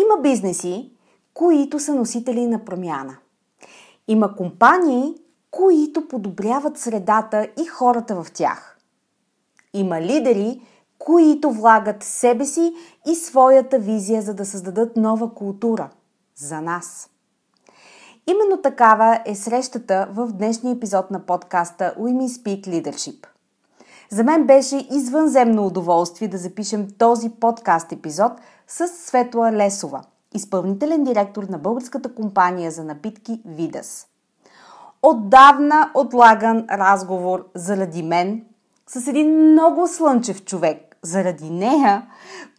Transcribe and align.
Има 0.00 0.22
бизнеси, 0.22 0.92
които 1.34 1.80
са 1.80 1.94
носители 1.94 2.46
на 2.46 2.64
промяна. 2.64 3.16
Има 4.08 4.36
компании, 4.36 5.14
които 5.50 6.08
подобряват 6.08 6.78
средата 6.78 7.48
и 7.62 7.66
хората 7.66 8.22
в 8.22 8.32
тях. 8.32 8.78
Има 9.74 10.00
лидери, 10.00 10.62
които 10.98 11.50
влагат 11.50 12.02
себе 12.02 12.44
си 12.44 12.74
и 13.08 13.14
своята 13.14 13.78
визия, 13.78 14.22
за 14.22 14.34
да 14.34 14.44
създадат 14.44 14.96
нова 14.96 15.34
култура 15.34 15.90
за 16.36 16.60
нас. 16.60 17.10
Именно 18.26 18.62
такава 18.62 19.20
е 19.26 19.34
срещата 19.34 20.08
в 20.12 20.32
днешния 20.32 20.74
епизод 20.74 21.10
на 21.10 21.26
подкаста 21.26 21.94
Women 21.98 22.28
Speak 22.28 22.66
Leadership. 22.66 23.26
За 24.10 24.24
мен 24.24 24.46
беше 24.46 24.88
извънземно 24.90 25.66
удоволствие 25.66 26.28
да 26.28 26.38
запишем 26.38 26.88
този 26.98 27.30
подкаст 27.30 27.92
епизод 27.92 28.32
с 28.68 28.88
Светла 28.88 29.52
Лесова, 29.52 30.02
изпълнителен 30.34 31.04
директор 31.04 31.42
на 31.42 31.58
българската 31.58 32.14
компания 32.14 32.70
за 32.70 32.84
напитки 32.84 33.42
Видас. 33.46 34.06
Отдавна 35.02 35.90
отлаган 35.94 36.66
разговор 36.70 37.46
заради 37.54 38.02
мен 38.02 38.44
с 38.86 39.08
един 39.08 39.50
много 39.50 39.88
слънчев 39.88 40.44
човек, 40.44 40.96
заради 41.02 41.50
нея, 41.50 42.06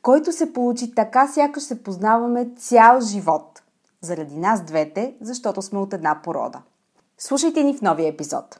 който 0.01 0.31
се 0.31 0.53
получи 0.53 0.95
така 0.95 1.27
сякаш 1.27 1.63
се 1.63 1.83
познаваме 1.83 2.49
цял 2.57 3.01
живот. 3.01 3.63
Заради 4.01 4.37
нас 4.37 4.61
двете, 4.61 5.15
защото 5.21 5.61
сме 5.61 5.79
от 5.79 5.93
една 5.93 6.21
порода. 6.23 6.61
Слушайте 7.17 7.63
ни 7.63 7.77
в 7.77 7.81
новия 7.81 8.07
епизод. 8.07 8.59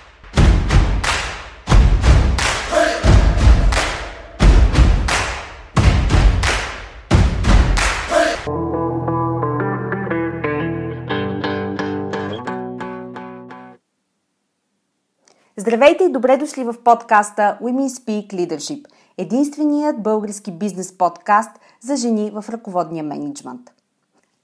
Здравейте 15.61 16.03
и 16.03 16.11
добре 16.11 16.37
дошли 16.37 16.63
в 16.63 16.75
подкаста 16.83 17.57
Women 17.61 17.87
Speak 17.87 18.33
Leadership, 18.33 18.85
единственият 19.17 20.03
български 20.03 20.51
бизнес 20.51 20.97
подкаст 20.97 21.51
за 21.81 21.95
жени 21.95 22.31
в 22.31 22.45
ръководния 22.49 23.03
менеджмент. 23.03 23.71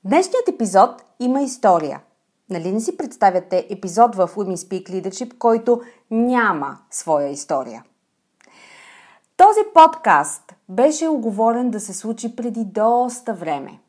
Днешният 0.04 0.50
епизод 0.50 1.04
има 1.20 1.42
история. 1.42 2.02
Нали 2.50 2.72
не 2.72 2.80
си 2.80 2.98
представяте 2.98 3.68
епизод 3.70 4.16
в 4.16 4.28
Women 4.28 4.56
Speak 4.56 4.90
Leadership, 4.90 5.38
който 5.38 5.82
няма 6.12 6.78
своя 6.92 7.30
история? 7.30 7.84
Този 9.38 9.60
подкаст 9.74 10.56
беше 10.70 11.08
оговорен 11.08 11.72
да 11.72 11.80
се 11.80 11.94
случи 11.94 12.36
преди 12.36 12.66
доста 12.66 13.34
време, 13.34 13.80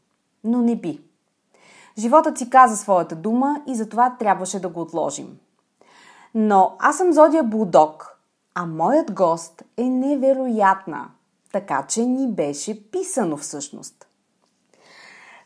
но 0.45 0.63
не 0.63 0.77
би. 0.77 1.01
Животът 1.99 2.39
си 2.39 2.51
каза 2.51 2.77
своята 2.77 3.17
дума 3.17 3.63
и 3.67 3.75
затова 3.75 4.17
трябваше 4.19 4.61
да 4.61 4.69
го 4.69 4.81
отложим– 4.81 5.39
но 6.35 6.77
аз 6.79 6.97
съм 6.97 7.13
Зодия 7.13 7.43
Булдог, 7.43 8.19
а 8.55 8.67
моят 8.67 9.13
гост 9.15 9.63
е 9.77 9.83
невероятна, 9.83 11.11
така 11.53 11.85
че 11.89 12.03
ни 12.03 12.33
беше 12.33 12.91
писано 12.91 13.37
всъщност. 13.37 14.09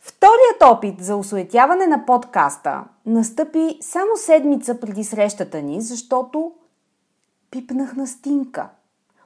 Вторият 0.01 0.63
опит 0.63 1.01
за 1.01 1.17
осуетяване 1.17 1.87
на 1.87 2.07
подкаста 2.07 2.85
настъпи 3.07 3.79
само 3.81 4.17
седмица 4.17 4.81
преди 4.81 5.05
срещата 5.05 5.63
ни, 5.63 5.81
защото 5.81 6.53
пипнах 7.51 7.97
на 7.97 8.07
стинка. 8.07 8.69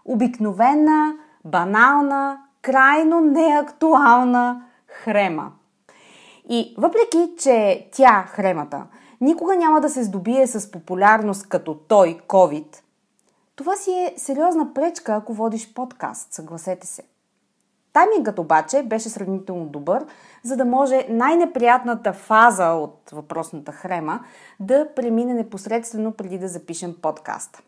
Обикновена, 0.04 1.14
банална, 1.44 2.38
крайно 2.62 3.20
неактуална 3.20 4.64
хрема. 4.86 5.52
И 6.48 6.74
въпреки, 6.78 7.30
че 7.38 7.88
тя, 7.92 8.24
хремата, 8.28 8.86
никога 9.20 9.56
няма 9.56 9.80
да 9.80 9.90
се 9.90 10.02
здобие 10.02 10.46
с 10.46 10.70
популярност 10.70 11.48
като 11.48 11.74
той, 11.74 12.20
COVID, 12.28 12.76
това 13.56 13.76
си 13.76 13.90
е 13.90 14.14
сериозна 14.16 14.74
пречка, 14.74 15.14
ако 15.14 15.34
водиш 15.34 15.74
подкаст, 15.74 16.32
съгласете 16.32 16.86
се. 16.86 17.02
Таймингът 17.92 18.38
обаче 18.38 18.82
беше 18.82 19.08
сравнително 19.08 19.66
добър, 19.66 20.06
за 20.42 20.56
да 20.56 20.64
може 20.64 21.06
най-неприятната 21.08 22.12
фаза 22.12 22.66
от 22.66 23.10
въпросната 23.12 23.72
хрема 23.72 24.20
да 24.60 24.88
премине 24.96 25.34
непосредствено 25.34 26.12
преди 26.12 26.38
да 26.38 26.48
запишем 26.48 26.94
подкаст. 27.02 27.62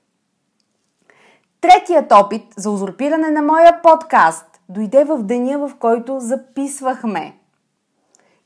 Третият 1.61 2.13
опит 2.13 2.45
за 2.57 2.71
узурпиране 2.71 3.31
на 3.31 3.43
моя 3.43 3.83
подкаст 3.83 4.61
дойде 4.69 5.05
в 5.05 5.23
деня, 5.23 5.69
в 5.69 5.77
който 5.79 6.21
записвахме. 6.21 7.39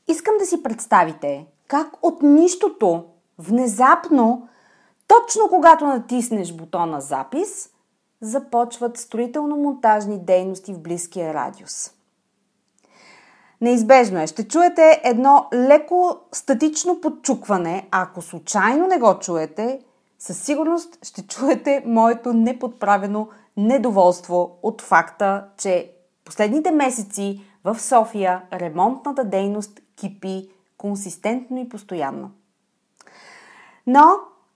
Искам 0.07 0.33
да 0.39 0.45
си 0.45 0.63
представите 0.63 1.45
как 1.73 1.93
от 2.01 2.21
нищото, 2.21 3.05
внезапно, 3.37 4.47
точно 5.07 5.49
когато 5.49 5.85
натиснеш 5.85 6.53
бутона 6.53 7.01
запис, 7.01 7.69
започват 8.21 8.97
строително-монтажни 8.97 10.19
дейности 10.19 10.73
в 10.73 10.79
близкия 10.79 11.33
радиус. 11.33 11.91
Неизбежно 13.61 14.19
е. 14.19 14.27
Ще 14.27 14.47
чуете 14.47 15.01
едно 15.03 15.47
леко 15.53 16.17
статично 16.31 17.01
подчукване. 17.01 17.87
Ако 17.91 18.21
случайно 18.21 18.87
не 18.87 18.97
го 18.97 19.19
чуете, 19.19 19.81
със 20.19 20.39
сигурност 20.43 21.05
ще 21.05 21.27
чуете 21.27 21.83
моето 21.85 22.33
неподправено 22.33 23.27
недоволство 23.57 24.57
от 24.63 24.81
факта, 24.81 25.45
че 25.57 25.91
последните 26.25 26.71
месеци 26.71 27.41
в 27.63 27.79
София 27.79 28.41
ремонтната 28.53 29.23
дейност 29.23 29.79
кипи 29.95 30.49
консистентно 30.83 31.59
и 31.59 31.69
постоянно. 31.69 32.31
Но 33.87 34.03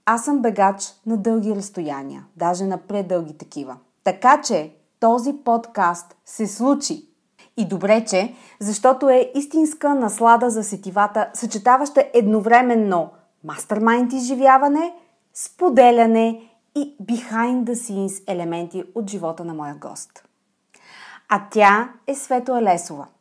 аз 0.06 0.26
съм 0.26 0.42
бегач 0.42 0.84
на 1.06 1.18
дълги 1.18 1.56
разстояния, 1.56 2.26
даже 2.36 2.66
на 2.66 2.78
предълги 2.78 3.38
такива. 3.38 3.78
Така 4.04 4.42
че 4.42 4.74
този 5.00 5.34
подкаст 5.34 6.16
се 6.26 6.48
случи. 6.48 7.10
И 7.58 7.68
добре, 7.68 8.06
че, 8.06 8.36
защото 8.60 9.10
е 9.10 9.32
истинска 9.36 9.96
наслада 9.96 10.50
за 10.50 10.64
сетивата, 10.64 11.30
съчетаваща 11.34 12.04
едновременно 12.14 13.10
мастермайнд 13.44 14.14
изживяване, 14.14 14.94
споделяне 15.34 16.50
и 16.76 16.98
behind 17.02 17.64
the 17.64 17.74
scenes 17.74 18.32
елементи 18.32 18.84
от 18.96 19.10
живота 19.10 19.46
на 19.46 19.54
моя 19.54 19.76
гост. 19.76 20.24
А 21.30 21.42
тя 21.52 21.94
е 22.08 22.16
Свето 22.16 22.62
Лесова– 22.62 23.08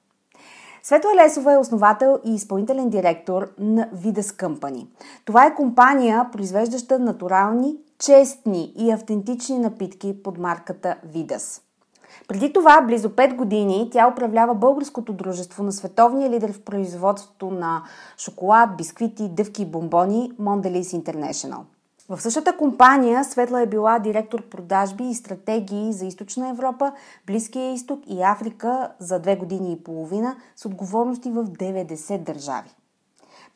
Светла 0.87 1.11
Лесова 1.17 1.53
е 1.53 1.59
основател 1.59 2.19
и 2.25 2.35
изпълнителен 2.35 2.91
директор 2.91 3.53
на 3.59 3.89
Vidas 3.95 4.21
Company. 4.21 4.87
Това 5.25 5.47
е 5.47 5.55
компания, 5.55 6.29
произвеждаща 6.33 6.99
натурални, 6.99 7.77
честни 7.99 8.73
и 8.77 8.91
автентични 8.91 9.59
напитки 9.59 10.23
под 10.23 10.39
марката 10.39 10.97
Vidas. 11.15 11.63
Преди 12.29 12.53
това, 12.53 12.81
близо 12.81 13.09
5 13.09 13.37
години, 13.37 13.89
тя 13.93 14.09
управлява 14.09 14.55
българското 14.55 15.13
дружество 15.13 15.63
на 15.63 15.73
световния 15.73 16.31
лидер 16.31 16.53
в 16.53 16.61
производството 16.61 17.51
на 17.51 17.83
шоколад, 18.19 18.77
бисквити, 18.77 19.29
дъвки 19.29 19.63
и 19.63 19.67
бомбони 19.67 20.33
Mondelez 20.41 21.03
International. 21.03 21.61
В 22.09 22.21
същата 22.21 22.57
компания 22.57 23.25
Светла 23.25 23.63
е 23.63 23.67
била 23.67 23.99
директор 23.99 24.43
продажби 24.43 25.05
и 25.05 25.15
стратегии 25.15 25.93
за 25.93 26.07
Източна 26.07 26.49
Европа, 26.49 26.93
Близкия 27.27 27.73
изток 27.73 28.01
и 28.07 28.23
Африка 28.23 28.91
за 28.99 29.19
две 29.19 29.37
години 29.37 29.73
и 29.73 29.83
половина 29.85 30.37
с 30.57 30.65
отговорности 30.65 31.31
в 31.31 31.45
90 31.45 32.19
държави. 32.19 32.75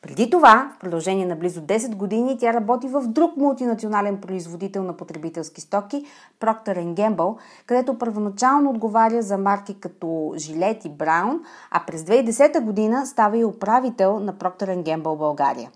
Преди 0.01 0.29
това, 0.29 0.71
в 0.75 0.79
продължение 0.79 1.25
на 1.25 1.35
близо 1.35 1.61
10 1.61 1.95
години, 1.95 2.37
тя 2.39 2.53
работи 2.53 2.87
в 2.87 3.01
друг 3.07 3.37
мултинационален 3.37 4.21
производител 4.21 4.83
на 4.83 4.97
потребителски 4.97 5.61
стоки, 5.61 6.05
Procter 6.39 6.93
Gamble, 6.93 7.37
където 7.65 7.97
първоначално 7.97 8.69
отговаря 8.69 9.21
за 9.21 9.37
марки 9.37 9.79
като 9.79 10.33
Жилет 10.37 10.85
и 10.85 10.89
Браун, 10.89 11.39
а 11.71 11.83
през 11.87 12.03
2010 12.03 12.61
година 12.61 13.05
става 13.05 13.37
и 13.37 13.45
управител 13.45 14.19
на 14.19 14.33
Procter 14.33 14.83
Gamble 14.83 15.17
България. 15.17 15.69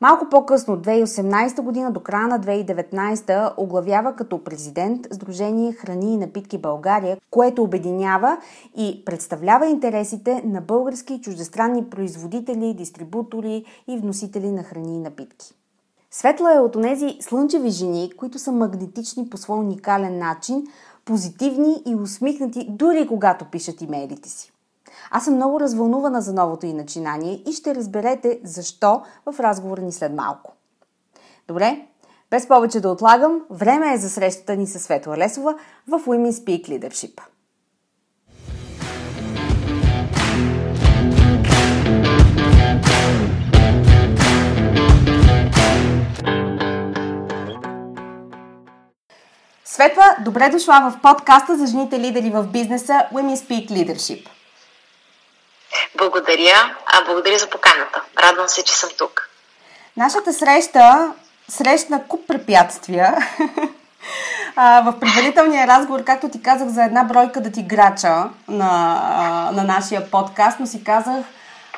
Малко 0.00 0.28
по-късно, 0.30 0.76
2018 0.76 1.60
година 1.60 1.92
до 1.92 2.00
края 2.00 2.28
на 2.28 2.40
2019 2.40 3.54
оглавява 3.56 4.16
като 4.16 4.44
президент 4.44 5.06
Сдружение 5.12 5.72
Храни 5.72 6.14
и 6.14 6.16
напитки 6.16 6.58
България, 6.58 7.16
което 7.30 7.62
обединява 7.62 8.38
и 8.76 9.04
представлява 9.04 9.66
интересите 9.66 10.42
на 10.44 10.60
български 10.60 11.14
и 11.14 11.20
чуждестранни 11.20 11.84
производители, 11.84 12.74
дистрибутори 12.74 13.64
и 13.88 13.98
вносители 13.98 14.50
на 14.50 14.62
храни 14.62 14.96
и 14.96 15.00
напитки. 15.00 15.54
Светла 16.10 16.54
е 16.54 16.60
от 16.60 16.82
тези 16.82 17.16
слънчеви 17.20 17.70
жени, 17.70 18.12
които 18.16 18.38
са 18.38 18.52
магнетични 18.52 19.28
по 19.30 19.36
свой 19.36 19.58
уникален 19.58 20.18
начин, 20.18 20.66
позитивни 21.04 21.82
и 21.86 21.94
усмихнати, 21.94 22.66
дори 22.70 23.06
когато 23.08 23.44
пишат 23.44 23.82
имейлите 23.82 24.28
си. 24.28 24.53
Аз 25.16 25.24
съм 25.24 25.34
много 25.34 25.60
развълнувана 25.60 26.20
за 26.20 26.32
новото 26.32 26.66
и 26.66 26.72
начинание 26.72 27.42
и 27.46 27.52
ще 27.52 27.74
разберете 27.74 28.40
защо 28.44 29.02
в 29.26 29.40
разговора 29.40 29.82
ни 29.82 29.92
след 29.92 30.12
малко. 30.12 30.52
Добре, 31.48 31.86
без 32.30 32.48
повече 32.48 32.80
да 32.80 32.88
отлагам, 32.88 33.42
време 33.50 33.92
е 33.92 33.96
за 33.96 34.10
срещата 34.10 34.56
ни 34.56 34.66
с 34.66 34.78
Светла 34.78 35.16
Лесова 35.16 35.54
в 35.88 36.00
Women 36.00 36.30
Speak 36.30 36.68
Leadership. 36.68 37.20
Светла, 49.64 50.04
добре 50.24 50.48
дошла 50.48 50.90
в 50.90 51.00
подкаста 51.02 51.56
за 51.56 51.66
жените 51.66 52.00
лидери 52.00 52.30
в 52.30 52.44
бизнеса 52.52 52.92
Women 53.12 53.34
Speak 53.34 53.70
Leadership. 53.70 54.33
Благодаря. 55.98 56.76
А, 56.86 57.04
благодаря 57.04 57.38
за 57.38 57.50
поканата. 57.50 58.02
Радвам 58.18 58.48
се, 58.48 58.64
че 58.64 58.74
съм 58.74 58.90
тук. 58.98 59.28
Нашата 59.96 60.32
среща 60.32 61.12
срещна 61.48 62.04
куп 62.08 62.26
препятствия. 62.26 63.16
в 64.56 64.94
предварителния 65.00 65.66
разговор, 65.66 66.04
както 66.04 66.28
ти 66.28 66.42
казах, 66.42 66.68
за 66.68 66.84
една 66.84 67.04
бройка 67.04 67.40
да 67.40 67.52
ти 67.52 67.62
грача 67.62 68.24
на, 68.48 69.50
на 69.52 69.64
нашия 69.64 70.10
подкаст, 70.10 70.60
но 70.60 70.66
си 70.66 70.84
казах, 70.84 71.24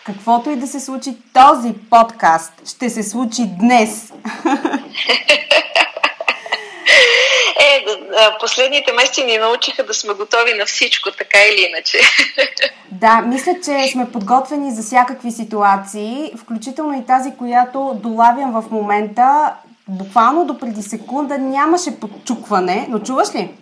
каквото 0.06 0.50
и 0.50 0.56
да 0.56 0.66
се 0.66 0.80
случи, 0.80 1.16
този 1.32 1.74
подкаст 1.90 2.52
ще 2.66 2.90
се 2.90 3.02
случи 3.02 3.42
днес. 3.46 4.12
Е, 7.66 7.84
последните 8.40 8.92
месеци 8.92 9.24
ни 9.24 9.38
научиха 9.38 9.86
да 9.86 9.94
сме 9.94 10.14
готови 10.14 10.54
на 10.58 10.66
всичко, 10.66 11.10
така 11.10 11.38
или 11.52 11.66
иначе. 11.68 11.98
Да, 12.90 13.20
мисля, 13.20 13.54
че 13.64 13.92
сме 13.92 14.12
подготвени 14.12 14.74
за 14.74 14.82
всякакви 14.82 15.32
ситуации, 15.32 16.32
включително 16.38 16.98
и 16.98 17.06
тази, 17.06 17.36
която 17.38 18.00
долавям 18.02 18.62
в 18.62 18.70
момента. 18.70 19.54
Буквално 19.88 20.44
до 20.44 20.58
преди 20.58 20.82
секунда 20.82 21.38
нямаше 21.38 22.00
подчукване, 22.00 22.86
но 22.90 22.98
чуваш 22.98 23.34
ли? 23.34 23.54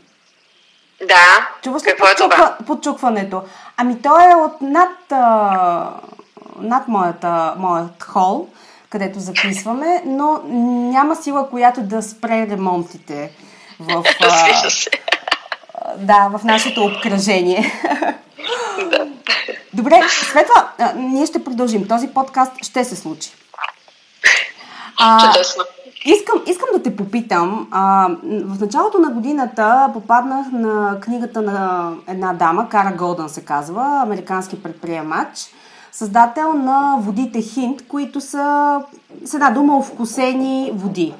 Да. 1.08 1.48
Чуваш 1.62 1.82
ли 1.82 1.86
Какво 1.86 2.06
подчуква, 2.06 2.34
е 2.34 2.38
това? 2.38 2.56
подчукването? 2.66 3.42
Ами 3.76 4.02
то 4.02 4.20
е 4.20 4.34
от 4.34 4.60
над, 4.60 5.12
а, 5.12 5.90
над 6.58 6.88
моята, 6.88 7.54
моят 7.56 8.02
хол, 8.02 8.48
където 8.90 9.18
записваме, 9.20 10.02
но 10.06 10.40
няма 10.92 11.16
сила, 11.16 11.50
която 11.50 11.80
да 11.82 12.02
спре 12.02 12.46
ремонтите 12.50 13.30
в, 13.80 14.04
а, 14.20 15.96
да, 15.96 16.28
в 16.38 16.44
нашето 16.44 16.84
обкръжение. 16.84 17.72
Да. 18.90 19.06
Добре, 19.74 20.00
Светла, 20.08 20.68
а, 20.78 20.92
ние 20.96 21.26
ще 21.26 21.44
продължим. 21.44 21.88
Този 21.88 22.08
подкаст 22.08 22.52
ще 22.62 22.84
се 22.84 22.96
случи. 22.96 23.30
А, 25.00 25.32
Чудесно. 25.32 25.64
Искам, 26.04 26.42
искам 26.46 26.68
да 26.72 26.82
те 26.82 26.96
попитам. 26.96 27.68
А, 27.70 28.08
в 28.24 28.60
началото 28.60 28.98
на 28.98 29.10
годината 29.10 29.90
попаднах 29.92 30.46
на 30.52 31.00
книгата 31.00 31.42
на 31.42 31.90
една 32.08 32.32
дама, 32.32 32.68
Кара 32.68 32.92
Голдън 32.98 33.28
се 33.28 33.44
казва, 33.44 34.00
американски 34.02 34.62
предприемач, 34.62 35.28
създател 35.92 36.52
на 36.52 36.96
водите 37.00 37.42
Хинт, 37.42 37.88
които 37.88 38.20
са 38.20 38.80
с 39.24 39.34
една 39.34 39.50
дума 39.50 39.78
овкусени 39.78 40.72
води. 40.74 41.14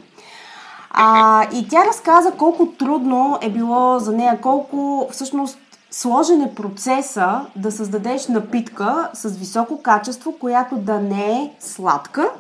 А, 0.97 1.43
и 1.53 1.69
тя 1.69 1.85
разказа 1.85 2.33
колко 2.39 2.67
трудно 2.67 3.39
е 3.43 3.51
било 3.51 3.99
за 3.99 4.13
нея, 4.13 4.39
колко 4.41 5.09
всъщност 5.13 5.59
сложен 5.91 6.43
е 6.43 6.55
процеса 6.55 7.41
да 7.57 7.73
създадеш 7.73 8.29
напитка 8.29 9.11
с 9.15 9.29
високо 9.29 9.83
качество, 9.83 10.33
която 10.33 10.77
да 10.77 11.01
не 11.01 11.33
е 11.33 11.51
сладка 11.61 12.31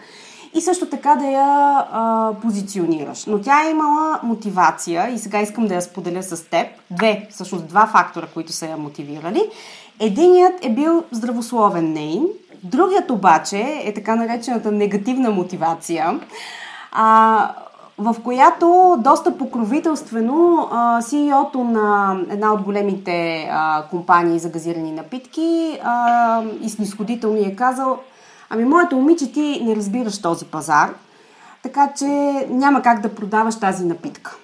и 0.54 0.60
също 0.60 0.86
така 0.86 1.14
да 1.14 1.26
я 1.26 1.86
а, 1.92 2.32
позиционираш. 2.42 3.26
Но 3.26 3.40
тя 3.40 3.66
е 3.66 3.70
имала 3.70 4.20
мотивация 4.22 5.08
и 5.08 5.18
сега 5.18 5.40
искам 5.40 5.66
да 5.66 5.74
я 5.74 5.82
споделя 5.82 6.22
с 6.22 6.44
теб. 6.50 6.66
Две, 6.90 7.28
всъщност 7.30 7.66
два 7.66 7.86
фактора, 7.86 8.26
които 8.34 8.52
са 8.52 8.66
я 8.66 8.76
мотивирали. 8.76 9.50
Единият 10.00 10.64
е 10.64 10.70
бил 10.70 11.04
здравословен 11.10 11.92
нейн, 11.92 12.26
другият 12.62 13.10
обаче 13.10 13.82
е 13.84 13.94
така 13.94 14.16
наречената 14.16 14.72
негативна 14.72 15.30
мотивация. 15.30 16.20
А, 16.92 17.54
в 17.98 18.16
която 18.24 18.96
доста 18.98 19.38
покровителствено 19.38 20.68
CEO-то 21.02 21.64
на 21.64 22.16
една 22.30 22.52
от 22.52 22.62
големите 22.62 23.48
компании 23.90 24.38
за 24.38 24.48
газирани 24.48 24.92
напитки 24.92 25.78
и 26.60 26.70
снисходително 26.70 27.38
е 27.38 27.56
казал 27.56 27.98
Ами, 28.50 28.64
моето 28.64 28.96
момиче, 28.96 29.32
ти 29.32 29.60
не 29.64 29.76
разбираш 29.76 30.22
този 30.22 30.44
пазар, 30.44 30.94
така 31.62 31.92
че 31.98 32.06
няма 32.50 32.82
как 32.82 33.00
да 33.00 33.14
продаваш 33.14 33.58
тази 33.60 33.84
напитка. 33.84 34.36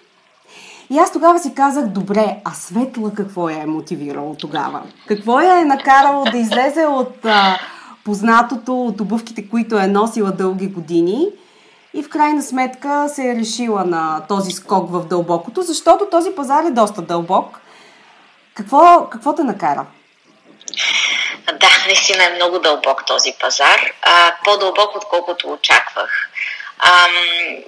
И 0.90 0.98
аз 0.98 1.12
тогава 1.12 1.38
си 1.38 1.54
казах, 1.54 1.86
добре, 1.86 2.40
а 2.44 2.50
Светла 2.50 3.10
какво 3.14 3.48
я 3.48 3.62
е 3.62 3.66
мотивирало 3.66 4.34
тогава? 4.34 4.82
Какво 5.06 5.40
я 5.40 5.60
е 5.60 5.64
накарало 5.64 6.24
да 6.24 6.38
излезе 6.38 6.86
от 6.86 7.24
а, 7.24 7.58
познатото, 8.04 8.82
от 8.82 9.00
обувките, 9.00 9.48
които 9.48 9.78
е 9.78 9.86
носила 9.86 10.32
дълги 10.32 10.66
години– 10.66 11.26
и 11.94 12.02
в 12.02 12.08
крайна 12.08 12.42
сметка 12.42 13.08
се 13.08 13.30
е 13.30 13.34
решила 13.34 13.84
на 13.84 14.22
този 14.28 14.52
скок 14.52 14.92
в 14.92 15.06
дълбокото, 15.06 15.62
защото 15.62 16.06
този 16.10 16.30
пазар 16.30 16.64
е 16.64 16.70
доста 16.70 17.02
дълбок. 17.02 17.60
Какво, 18.54 19.08
какво 19.10 19.34
те 19.34 19.42
накара? 19.42 19.86
Да, 21.52 21.68
наистина 21.86 22.24
е 22.24 22.34
много 22.34 22.58
дълбок 22.58 23.06
този 23.06 23.32
пазар. 23.40 23.80
А, 24.02 24.34
по-дълбок, 24.44 24.96
отколкото 24.96 25.52
очаквах. 25.52 26.30
Ам, 26.78 27.62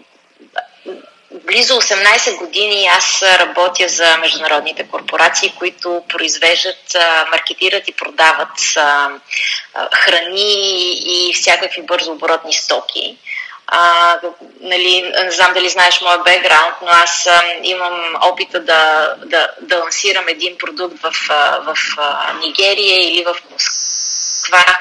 близо 1.46 1.74
18 1.80 2.38
години 2.38 2.86
аз 2.86 3.22
работя 3.22 3.88
за 3.88 4.16
международните 4.16 4.88
корпорации, 4.88 5.54
които 5.58 6.02
произвеждат, 6.08 6.96
маркетират 7.30 7.88
и 7.88 7.92
продават 7.92 8.50
храни 9.94 10.92
и 10.94 11.32
всякакви 11.34 11.82
бързооборотни 11.82 12.52
стоки. 12.52 13.18
А, 13.66 14.18
нали, 14.60 15.12
не 15.24 15.30
знам 15.30 15.52
дали 15.54 15.68
знаеш 15.68 16.00
моя 16.00 16.18
бекграунд, 16.18 16.74
но 16.82 16.88
аз 16.88 17.26
а, 17.26 17.42
имам 17.62 18.14
опита 18.22 18.60
да, 18.60 19.14
да, 19.24 19.48
да 19.60 19.78
лансирам 19.78 20.28
един 20.28 20.58
продукт 20.58 21.02
в, 21.02 21.12
в, 21.28 21.74
в 21.74 21.76
Нигерия 22.40 23.08
или 23.08 23.24
в 23.24 23.36
Москва. 24.42 24.78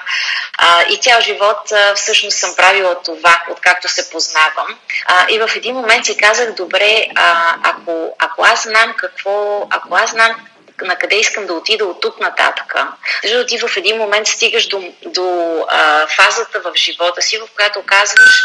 А, 0.58 0.84
и 0.90 0.98
цял 0.98 1.22
живот 1.22 1.72
а, 1.72 1.96
всъщност 1.96 2.38
съм 2.38 2.56
правила 2.56 2.96
това, 3.06 3.44
откакто 3.52 3.90
се 3.90 4.10
познавам. 4.10 4.78
А, 5.06 5.26
и 5.30 5.40
в 5.40 5.50
един 5.56 5.76
момент 5.76 6.06
си 6.06 6.18
казах, 6.18 6.54
добре, 6.54 7.08
а, 7.16 7.56
ако, 7.64 8.16
ако 8.20 8.44
аз 8.44 8.64
знам 8.64 8.94
какво, 8.98 9.68
ако 9.70 9.96
аз 9.96 10.10
знам 10.10 10.36
на 10.82 10.96
къде 10.96 11.16
искам 11.16 11.46
да 11.46 11.54
отида 11.54 11.86
от 11.86 12.02
тук 12.02 12.20
нататък. 12.20 12.76
Защото 13.24 13.46
ти 13.46 13.58
в 13.58 13.78
един 13.78 13.98
момент 13.98 14.28
стигаш 14.28 14.68
до, 14.68 14.94
до 15.06 15.58
а, 15.70 16.08
фазата 16.08 16.60
в 16.60 16.72
живота 16.76 17.22
си, 17.22 17.38
в 17.38 17.48
която 17.56 17.84
казваш 17.86 18.44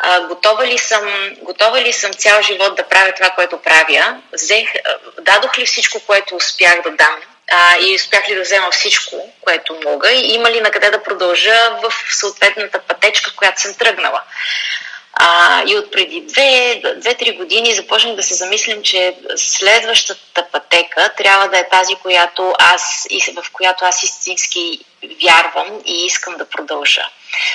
а, 0.00 0.20
готова, 0.20 0.66
ли 0.66 0.78
съм, 0.78 1.30
готова 1.42 1.80
ли 1.80 1.92
съм 1.92 2.12
цял 2.12 2.42
живот 2.42 2.76
да 2.76 2.82
правя 2.82 3.12
това, 3.12 3.30
което 3.30 3.62
правя, 3.62 4.16
Взех, 4.32 4.68
дадох 5.20 5.58
ли 5.58 5.66
всичко, 5.66 6.00
което 6.06 6.36
успях 6.36 6.82
да 6.82 6.90
дам 6.90 7.16
а, 7.52 7.76
и 7.80 7.94
успях 7.94 8.28
ли 8.28 8.34
да 8.34 8.42
взема 8.42 8.70
всичко, 8.70 9.32
което 9.40 9.80
мога 9.84 10.12
и 10.12 10.34
има 10.34 10.50
ли 10.50 10.60
на 10.60 10.70
къде 10.70 10.90
да 10.90 11.02
продължа 11.02 11.70
в 11.82 11.92
съответната 12.14 12.78
пътечка, 12.78 13.32
която 13.36 13.60
съм 13.60 13.74
тръгнала. 13.74 14.22
А, 15.16 15.62
и 15.66 15.76
от 15.76 15.92
преди 15.92 16.20
две, 16.20 16.82
две-три 16.96 17.36
години 17.36 17.74
започнах 17.74 18.16
да 18.16 18.22
се 18.22 18.34
замислям, 18.34 18.82
че 18.82 19.16
следващата 19.36 20.46
пътека 20.52 21.10
трябва 21.16 21.48
да 21.48 21.58
е 21.58 21.68
тази, 21.68 21.94
която 21.94 22.54
аз, 22.58 23.06
в 23.36 23.52
която 23.52 23.84
аз 23.84 24.02
истински 24.02 24.80
вярвам 25.22 25.80
и 25.86 26.04
искам 26.04 26.36
да 26.36 26.50
продължа. 26.50 27.02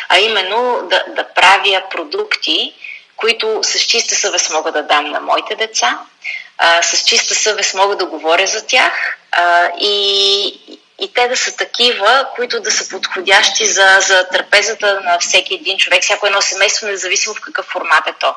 А 0.09 0.19
именно 0.19 0.87
да, 0.89 1.03
да 1.07 1.23
правя 1.23 1.83
продукти, 1.89 2.73
които 3.15 3.59
с 3.63 3.79
чиста 3.79 4.15
съвест 4.15 4.49
мога 4.51 4.71
да 4.71 4.83
дам 4.83 5.11
на 5.11 5.19
моите 5.19 5.55
деца, 5.55 5.99
а, 6.57 6.81
с 6.81 7.05
чиста 7.05 7.35
съвест 7.35 7.73
мога 7.73 7.95
да 7.95 8.05
говоря 8.05 8.47
за 8.47 8.67
тях 8.67 9.17
а, 9.31 9.69
и, 9.79 10.79
и 11.01 11.13
те 11.13 11.27
да 11.27 11.37
са 11.37 11.55
такива, 11.55 12.25
които 12.35 12.59
да 12.59 12.71
са 12.71 12.89
подходящи 12.89 13.65
за, 13.65 13.97
за 13.99 14.27
трапезата 14.31 15.01
на 15.03 15.19
всеки 15.19 15.53
един 15.53 15.77
човек, 15.77 16.03
всяко 16.03 16.27
едно 16.27 16.41
семейство, 16.41 16.87
независимо 16.87 17.35
в 17.35 17.41
какъв 17.41 17.65
формат 17.65 18.07
е 18.07 18.13
то. 18.19 18.35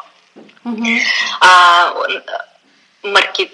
Mm-hmm. 0.66 1.06
А, 1.40 1.92
маркет... 3.04 3.50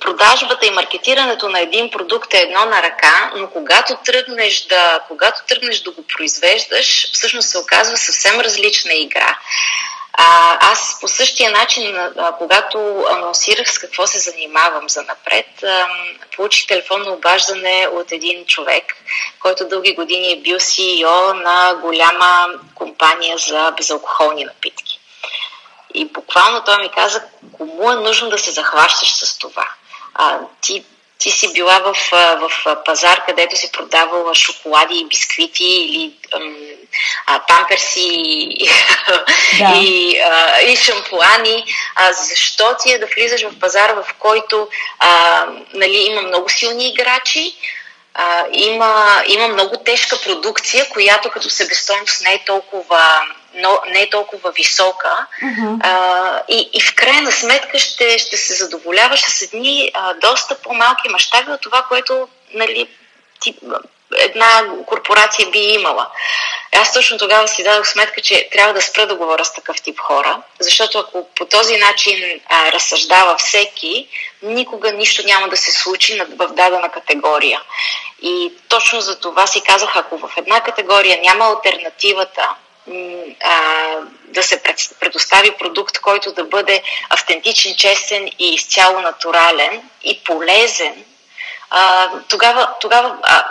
Продажбата 0.00 0.66
и 0.66 0.70
маркетирането 0.70 1.48
на 1.48 1.60
един 1.60 1.90
продукт 1.90 2.34
е 2.34 2.38
едно 2.38 2.64
на 2.64 2.82
ръка, 2.82 3.30
но 3.36 3.50
когато 3.50 3.96
тръгнеш 4.04 4.66
да, 4.66 5.00
когато 5.08 5.40
тръгнеш 5.48 5.80
да 5.80 5.90
го 5.90 6.02
произвеждаш, 6.02 7.12
всъщност 7.12 7.48
се 7.48 7.58
оказва 7.58 7.96
съвсем 7.96 8.40
различна 8.40 8.94
игра. 8.94 9.38
А, 10.18 10.58
аз 10.60 10.98
по 11.00 11.08
същия 11.08 11.50
начин, 11.50 11.96
когато 12.38 13.04
анонсирах 13.10 13.72
с 13.72 13.78
какво 13.78 14.06
се 14.06 14.18
занимавам 14.18 14.88
за 14.88 15.02
напред, 15.02 15.46
получих 16.36 16.66
телефонно 16.66 17.12
обаждане 17.12 17.88
от 17.92 18.12
един 18.12 18.46
човек, 18.46 18.96
който 19.40 19.68
дълги 19.68 19.94
години 19.94 20.32
е 20.32 20.40
бил 20.40 20.56
CEO 20.56 21.32
на 21.32 21.74
голяма 21.74 22.48
компания 22.74 23.38
за 23.38 23.70
безалкохолни 23.76 24.44
напитки. 24.44 25.00
И 25.94 26.04
буквално 26.04 26.62
той 26.64 26.78
ми 26.78 26.90
каза, 26.90 27.22
кому 27.52 27.90
е 27.90 27.94
нужно 27.94 28.30
да 28.30 28.38
се 28.38 28.50
захващаш 28.50 29.14
с 29.14 29.38
това? 29.38 29.68
А, 30.14 30.38
ти 30.60 30.84
ти 31.18 31.30
си 31.30 31.52
била 31.52 31.78
в, 31.78 31.96
в 32.12 32.76
пазар, 32.84 33.24
където 33.26 33.56
си 33.56 33.72
продавала 33.72 34.34
шоколади 34.34 34.98
и 34.98 35.04
бисквити 35.04 35.64
или 35.64 36.12
ам, 36.34 36.56
а, 37.26 37.40
памперси 37.48 38.08
и, 38.50 38.68
да. 39.58 39.72
и, 39.76 40.18
а, 40.20 40.60
и 40.60 40.76
шампуани. 40.76 41.64
А, 41.94 42.12
защо 42.12 42.76
ти 42.82 42.92
е 42.92 42.98
да 42.98 43.06
влизаш 43.06 43.42
в 43.42 43.60
пазар, 43.60 43.90
в 43.90 44.14
който 44.18 44.68
а, 44.98 45.44
нали, 45.74 45.96
има 45.96 46.22
много 46.22 46.48
силни 46.48 46.88
играчи, 46.88 47.56
а, 48.14 48.44
има, 48.52 49.22
има 49.28 49.48
много 49.48 49.76
тежка 49.76 50.20
продукция, 50.24 50.88
която 50.88 51.30
като 51.30 51.50
себестойност 51.50 52.22
не 52.22 52.32
е 52.32 52.44
толкова, 52.44 53.20
но, 53.54 53.80
не 53.86 54.02
е 54.02 54.10
толкова 54.10 54.52
висока 54.52 55.26
uh-huh. 55.42 55.78
а, 55.82 56.42
и, 56.48 56.70
и 56.72 56.80
в 56.80 56.94
крайна 56.94 57.32
сметка 57.32 57.78
ще, 57.78 58.18
ще 58.18 58.36
се 58.36 58.54
задоволяваш 58.54 59.20
с 59.20 59.42
едни 59.42 59.90
а, 59.94 60.14
доста 60.14 60.54
по-малки 60.54 61.08
мащаби 61.08 61.50
от 61.50 61.60
това, 61.60 61.82
което 61.82 62.28
нали, 62.54 62.88
ти, 63.40 63.54
една 64.18 64.64
корпорация 64.86 65.50
би 65.50 65.58
имала. 65.58 66.06
Аз 66.72 66.92
точно 66.92 67.18
тогава 67.18 67.48
си 67.48 67.64
дадох 67.64 67.86
сметка, 67.86 68.20
че 68.20 68.48
трябва 68.52 68.74
да 68.74 68.82
спра 68.82 69.06
да 69.06 69.14
говоря 69.14 69.44
с 69.44 69.54
такъв 69.54 69.82
тип 69.82 70.00
хора, 70.00 70.42
защото 70.60 70.98
ако 70.98 71.28
по 71.34 71.44
този 71.44 71.76
начин 71.76 72.40
а, 72.46 72.72
разсъждава 72.72 73.36
всеки, 73.38 74.08
никога 74.42 74.92
нищо 74.92 75.26
няма 75.26 75.48
да 75.48 75.56
се 75.56 75.72
случи 75.72 76.20
в 76.38 76.48
дадена 76.48 76.88
категория. 76.88 77.62
И 78.22 78.52
точно 78.68 79.00
за 79.00 79.20
това 79.20 79.46
си 79.46 79.60
казах, 79.60 79.96
ако 79.96 80.18
в 80.18 80.30
една 80.36 80.60
категория 80.60 81.20
няма 81.22 81.44
альтернативата 81.44 82.48
а, 83.40 83.96
да 84.24 84.42
се 84.42 84.62
предостави 85.00 85.50
продукт, 85.50 85.98
който 85.98 86.32
да 86.32 86.44
бъде 86.44 86.82
автентичен, 87.10 87.76
честен 87.76 88.30
и 88.38 88.54
изцяло 88.54 89.00
натурален 89.00 89.82
и 90.02 90.24
полезен, 90.24 91.04
а, 91.70 92.10
тогава, 92.28 92.68
тогава 92.80 93.16
а, 93.22 93.44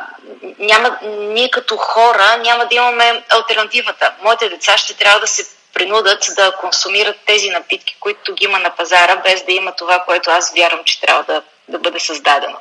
няма, 0.60 0.98
ние 1.04 1.52
като 1.52 1.78
хора 1.78 2.38
няма 2.38 2.66
да 2.66 2.76
имаме 2.76 3.24
альтернативата. 3.30 4.12
Моите 4.22 4.50
деца 4.50 4.78
ще 4.78 4.94
трябва 4.94 5.20
да 5.20 5.28
се 5.28 5.56
принудат 5.74 6.26
да 6.36 6.52
консумират 6.52 7.16
тези 7.26 7.50
напитки, 7.50 7.98
които 8.00 8.34
ги 8.34 8.46
има 8.46 8.60
на 8.60 8.70
пазара, 8.70 9.16
без 9.16 9.44
да 9.44 9.52
има 9.52 9.72
това, 9.72 10.04
което 10.06 10.30
аз 10.30 10.54
вярвам, 10.54 10.84
че 10.84 11.02
трябва 11.02 11.24
да, 11.24 11.42
да 11.68 11.80
бъде 11.80 12.00
създадено. 12.00 12.58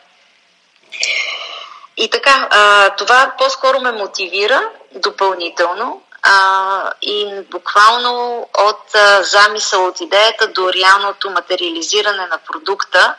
И 1.96 2.10
така, 2.10 2.48
а, 2.50 2.90
това 2.90 3.32
по-скоро 3.38 3.80
ме 3.80 3.92
мотивира 3.92 4.70
допълнително 4.94 6.02
а, 6.22 6.90
и 7.02 7.40
буквално 7.50 8.48
от 8.58 8.94
а, 8.94 9.22
замисъл, 9.22 9.86
от 9.86 10.00
идеята 10.00 10.48
до 10.48 10.72
реалното 10.72 11.30
материализиране 11.30 12.26
на 12.26 12.38
продукта, 12.38 13.14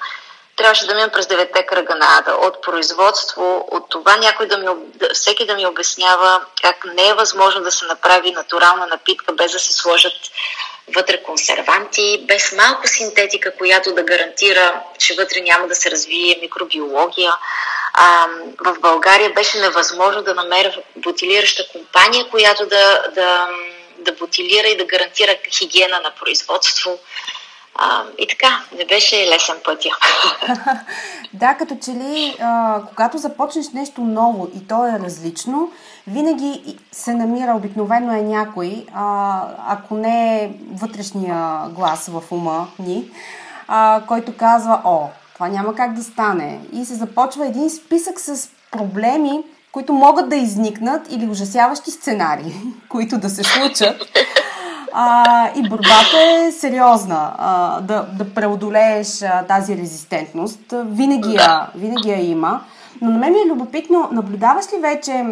трябваше 0.55 0.87
да 0.87 0.93
минем 0.93 1.09
през 1.13 1.27
девете 1.27 1.65
кръга. 1.65 1.95
От 2.27 2.61
производство, 2.61 3.67
от 3.71 3.89
това 3.89 4.17
някой 4.17 4.47
да 4.47 4.57
ми, 4.57 4.67
всеки 5.13 5.45
да 5.45 5.55
ми 5.55 5.67
обяснява 5.67 6.41
как 6.61 6.85
не 6.95 7.07
е 7.07 7.13
възможно 7.13 7.61
да 7.61 7.71
се 7.71 7.85
направи 7.85 8.31
натурална 8.31 8.87
напитка 8.87 9.33
без 9.33 9.51
да 9.51 9.59
се 9.59 9.73
сложат 9.73 10.13
вътре 10.95 11.23
консерванти, 11.23 12.25
без 12.27 12.51
малко 12.51 12.87
синтетика, 12.87 13.55
която 13.57 13.93
да 13.93 14.03
гарантира, 14.03 14.81
че 14.97 15.15
вътре 15.15 15.41
няма 15.41 15.67
да 15.67 15.75
се 15.75 15.91
развие 15.91 16.39
микробиология. 16.41 17.33
А, 17.93 18.27
в 18.59 18.79
България 18.79 19.29
беше 19.29 19.57
невъзможно 19.57 20.23
да 20.23 20.33
намеря 20.33 20.73
бутилираща 20.95 21.67
компания, 21.71 22.29
която 22.29 22.65
да, 22.65 23.07
да, 23.15 23.49
да 23.97 24.11
бутилира 24.11 24.67
и 24.67 24.77
да 24.77 24.85
гарантира 24.85 25.37
хигиена 25.57 25.99
на 25.99 26.11
производство. 26.11 26.99
А, 27.77 28.03
и 28.17 28.27
така, 28.27 28.61
не 28.77 28.85
беше 28.85 29.27
лесен 29.27 29.55
пътя. 29.63 29.89
да, 31.33 31.53
като 31.53 31.75
че 31.75 31.91
ли, 31.91 32.35
а, 32.39 32.81
когато 32.87 33.17
започнеш 33.17 33.69
нещо 33.69 34.01
ново 34.01 34.47
и 34.55 34.67
то 34.67 34.87
е 34.87 34.99
различно, 34.99 35.71
винаги 36.07 36.77
се 36.91 37.13
намира, 37.13 37.55
обикновено 37.55 38.13
е 38.13 38.21
някой, 38.21 38.85
а, 38.93 39.41
ако 39.67 39.95
не 39.95 40.43
е 40.43 40.51
вътрешния 40.73 41.69
глас 41.69 42.07
в 42.07 42.23
ума 42.31 42.67
ни, 42.79 43.11
а, 43.67 44.01
който 44.07 44.37
казва, 44.37 44.81
о, 44.83 45.07
това 45.33 45.47
няма 45.47 45.75
как 45.75 45.93
да 45.93 46.03
стане. 46.03 46.59
И 46.73 46.85
се 46.85 46.93
започва 46.93 47.47
един 47.47 47.69
списък 47.69 48.19
с 48.19 48.49
проблеми, 48.71 49.43
които 49.71 49.93
могат 49.93 50.29
да 50.29 50.35
изникнат 50.35 51.11
или 51.11 51.27
ужасяващи 51.29 51.91
сценарии, 51.91 52.53
които 52.89 53.17
да 53.17 53.29
се 53.29 53.43
случат. 53.43 54.01
А, 54.97 55.49
и 55.55 55.69
борбата 55.69 56.17
е 56.47 56.51
сериозна. 56.51 57.35
А, 57.37 57.81
да, 57.81 58.05
да 58.17 58.33
преодолееш 58.33 59.21
а, 59.21 59.43
тази 59.43 59.77
резистентност. 59.77 60.73
Винаги 60.85 61.33
я, 61.33 61.67
винаги 61.75 62.09
я 62.09 62.29
има. 62.29 62.61
Но 63.01 63.11
на 63.11 63.17
мен 63.17 63.33
ми 63.33 63.39
е 63.39 63.51
любопитно, 63.51 64.09
наблюдаваш 64.11 64.65
ли 64.73 64.79
вече, 64.79 65.25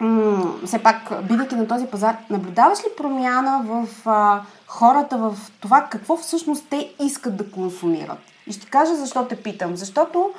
м- 0.00 0.52
все 0.66 0.78
пак, 0.78 1.22
бидейки 1.22 1.54
на 1.54 1.68
този 1.68 1.86
пазар, 1.86 2.16
наблюдаваш 2.30 2.78
ли 2.78 2.96
промяна 2.96 3.62
в 3.64 4.08
а, 4.08 4.40
хората, 4.66 5.16
в 5.16 5.36
това 5.60 5.86
какво 5.90 6.16
всъщност 6.16 6.66
те 6.70 6.90
искат 7.00 7.36
да 7.36 7.50
консумират? 7.50 8.18
И 8.46 8.52
ще 8.52 8.66
кажа 8.66 8.94
защо 8.94 9.24
те 9.24 9.36
питам. 9.36 9.76
Защото 9.76 10.30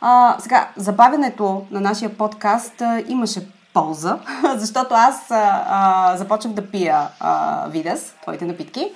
а, 0.00 0.36
сега, 0.38 0.68
забавянето 0.76 1.62
на 1.70 1.80
нашия 1.80 2.18
подкаст 2.18 2.82
а, 2.82 3.02
имаше 3.08 3.46
полза, 3.74 4.18
защото 4.56 4.94
аз 4.94 5.30
а, 5.30 5.64
а, 5.68 6.16
започнах 6.16 6.54
да 6.54 6.70
пия 6.70 7.08
а, 7.20 7.66
Видес, 7.68 8.14
твоите 8.22 8.44
напитки. 8.44 8.92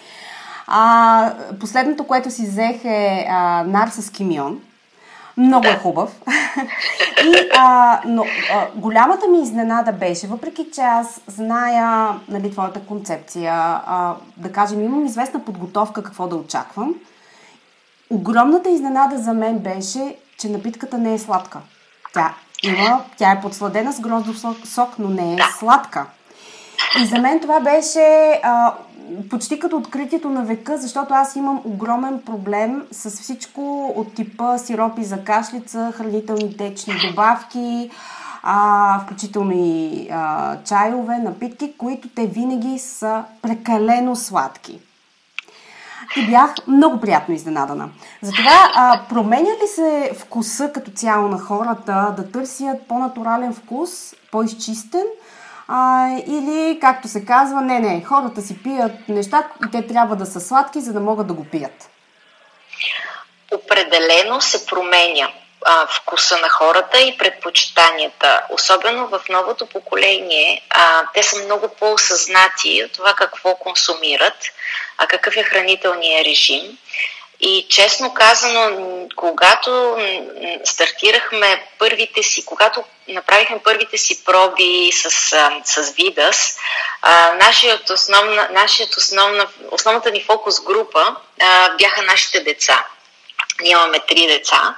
А, 0.67 1.33
последното, 1.61 2.07
което 2.07 2.31
си 2.31 2.47
взех 2.47 2.85
е 2.85 3.27
а, 3.31 3.65
нар 3.67 3.89
с 3.89 4.11
кимион. 4.11 4.61
Много 5.37 5.67
е 5.67 5.79
хубав. 5.83 6.21
И, 7.25 7.49
а, 7.59 8.01
но 8.07 8.25
а, 8.53 8.67
голямата 8.75 9.29
ми 9.29 9.43
изненада 9.43 9.93
беше, 9.93 10.27
въпреки 10.27 10.67
че 10.75 10.81
аз 10.81 11.21
зная 11.27 12.15
нали, 12.29 12.51
твоята 12.51 12.81
концепция, 12.81 13.53
а, 13.55 14.15
да 14.37 14.53
кажем, 14.53 14.85
имам 14.85 15.07
известна 15.07 15.45
подготовка 15.45 16.03
какво 16.03 16.27
да 16.27 16.37
очаквам, 16.37 16.95
огромната 18.11 18.71
изненада 18.71 19.19
за 19.19 19.33
мен 19.33 19.59
беше, 19.59 20.17
че 20.39 20.49
напитката 20.49 20.99
не 20.99 21.15
е 21.15 21.19
сладка. 21.19 21.59
Тя 22.15 22.35
има, 22.63 23.05
тя 23.17 23.33
е 23.33 23.41
подсладена 23.41 23.93
с 23.93 24.01
гроздов 24.01 24.39
сок, 24.39 24.57
сок, 24.67 24.99
но 24.99 25.09
не 25.09 25.35
е 25.35 25.39
сладка. 25.59 26.07
И 27.03 27.07
за 27.07 27.19
мен 27.19 27.41
това 27.41 27.61
беше 27.61 28.41
а, 28.43 28.75
почти 29.31 29.59
като 29.59 29.77
откритието 29.77 30.29
на 30.29 30.43
века, 30.43 30.79
защото 30.79 31.15
аз 31.15 31.37
имам 31.37 31.61
огромен 31.65 32.23
проблем 32.27 32.83
с 32.93 33.11
всичко 33.11 33.95
от 33.97 34.15
типа 34.15 34.59
сиропи 34.59 35.05
за 35.05 35.25
кашлица, 35.25 35.93
хранителни 35.95 36.57
течни 36.57 36.95
добавки, 37.09 37.91
а, 38.43 39.01
включително 39.05 39.53
и 39.55 40.09
а, 40.11 40.57
чайове, 40.65 41.19
напитки, 41.19 41.73
които 41.79 42.09
те 42.09 42.27
винаги 42.27 42.79
са 42.79 43.25
прекалено 43.43 44.17
сладки. 44.17 44.79
И 46.17 46.27
бях 46.27 46.55
много 46.67 47.01
приятно 47.01 47.35
изненадана. 47.35 47.89
Затова 48.23 48.71
а, 48.75 49.01
променя 49.09 49.51
ли 49.51 49.67
се 49.67 50.13
вкуса 50.19 50.73
като 50.73 50.91
цяло 50.91 51.29
на 51.29 51.39
хората 51.39 52.15
да 52.17 52.31
търсят 52.33 52.89
по-натурален 52.89 53.55
вкус, 53.55 53.91
по-изчистен? 54.33 55.05
А, 55.69 56.09
или, 56.27 56.79
както 56.81 57.09
се 57.09 57.25
казва, 57.25 57.61
не, 57.61 57.81
не, 57.81 58.05
хората 58.05 58.43
си 58.43 58.63
пият 58.63 59.09
неща 59.09 59.49
и 59.67 59.71
те 59.71 59.87
трябва 59.87 60.17
да 60.17 60.27
са 60.27 60.41
сладки, 60.41 60.81
за 60.81 60.93
да 60.93 61.01
могат 61.01 61.27
да 61.27 61.35
го 61.35 61.45
пият. 61.45 61.91
Определено 63.55 64.41
се 64.41 64.67
променя 64.67 65.29
а, 65.65 65.87
вкуса 65.87 66.39
на 66.39 66.49
хората 66.49 67.01
и 67.01 67.19
предпочитанията. 67.19 68.43
Особено 68.51 69.07
в 69.09 69.21
новото 69.29 69.67
поколение, 69.67 70.63
а, 70.71 71.03
те 71.15 71.23
са 71.23 71.45
много 71.45 71.69
по-осъзнати 71.69 72.85
от 72.85 72.93
това 72.93 73.15
какво 73.15 73.55
консумират, 73.55 74.37
а 74.99 75.07
какъв 75.07 75.37
е 75.37 75.43
хранителният 75.43 76.27
режим. 76.27 76.79
И 77.41 77.67
честно 77.69 78.15
казано, 78.15 78.79
когато 79.17 79.99
стартирахме 80.65 81.67
първите 81.79 82.23
си, 82.23 82.45
когато 82.45 82.85
направихме 83.09 83.59
първите 83.65 83.99
си 83.99 84.25
проби 84.25 84.91
с, 84.93 85.11
с 85.65 85.93
Видас, 85.97 86.59
нашият 87.35 87.91
основна, 87.91 88.49
нашият 88.53 88.97
основна, 88.97 89.47
основната 89.71 90.11
ни 90.11 90.25
фокус 90.25 90.61
група 90.61 91.17
бяха 91.79 92.03
нашите 92.03 92.41
деца. 92.41 92.87
Имаме 93.65 93.99
три 94.09 94.27
деца. 94.27 94.77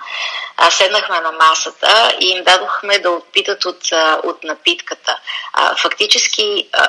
А, 0.57 0.71
седнахме 0.71 1.21
на 1.21 1.33
масата 1.33 2.17
и 2.21 2.29
им 2.29 2.45
дадохме 2.45 2.99
да 2.99 3.11
отпитат 3.11 3.65
от, 3.65 3.93
от 4.25 4.45
напитката. 4.45 5.19
А, 5.53 5.77
фактически 5.77 6.69
а, 6.73 6.89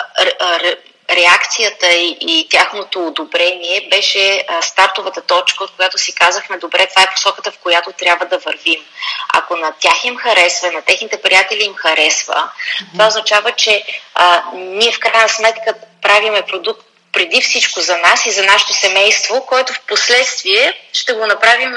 р, 0.59 0.75
реакцията 1.09 1.91
и, 1.91 2.17
и 2.21 2.47
тяхното 2.49 3.07
одобрение 3.07 3.87
беше 3.89 4.45
а, 4.47 4.61
стартовата 4.61 5.21
точка, 5.21 5.63
от 5.63 5.71
която 5.75 5.97
си 5.97 6.15
казахме, 6.15 6.57
добре, 6.57 6.87
това 6.87 7.01
е 7.01 7.11
посоката, 7.13 7.51
в 7.51 7.57
която 7.57 7.91
трябва 7.91 8.25
да 8.25 8.37
вървим. 8.37 8.85
Ако 9.33 9.55
на 9.55 9.73
тях 9.79 10.03
им 10.03 10.17
харесва, 10.17 10.71
на 10.71 10.81
техните 10.81 11.21
приятели 11.21 11.63
им 11.63 11.75
харесва, 11.75 12.51
това 12.93 13.07
означава, 13.07 13.51
че 13.51 13.83
а, 14.15 14.43
ние 14.53 14.91
в 14.91 14.99
крайна 14.99 15.29
сметка 15.29 15.73
правиме 16.01 16.41
продукт 16.41 16.90
преди 17.13 17.41
всичко 17.41 17.81
за 17.81 17.97
нас 17.97 18.25
и 18.25 18.31
за 18.31 18.43
нашето 18.43 18.73
семейство, 18.73 19.45
който 19.45 19.73
в 19.73 19.81
последствие 19.87 20.73
ще 20.93 21.13
го 21.13 21.25
направим 21.25 21.75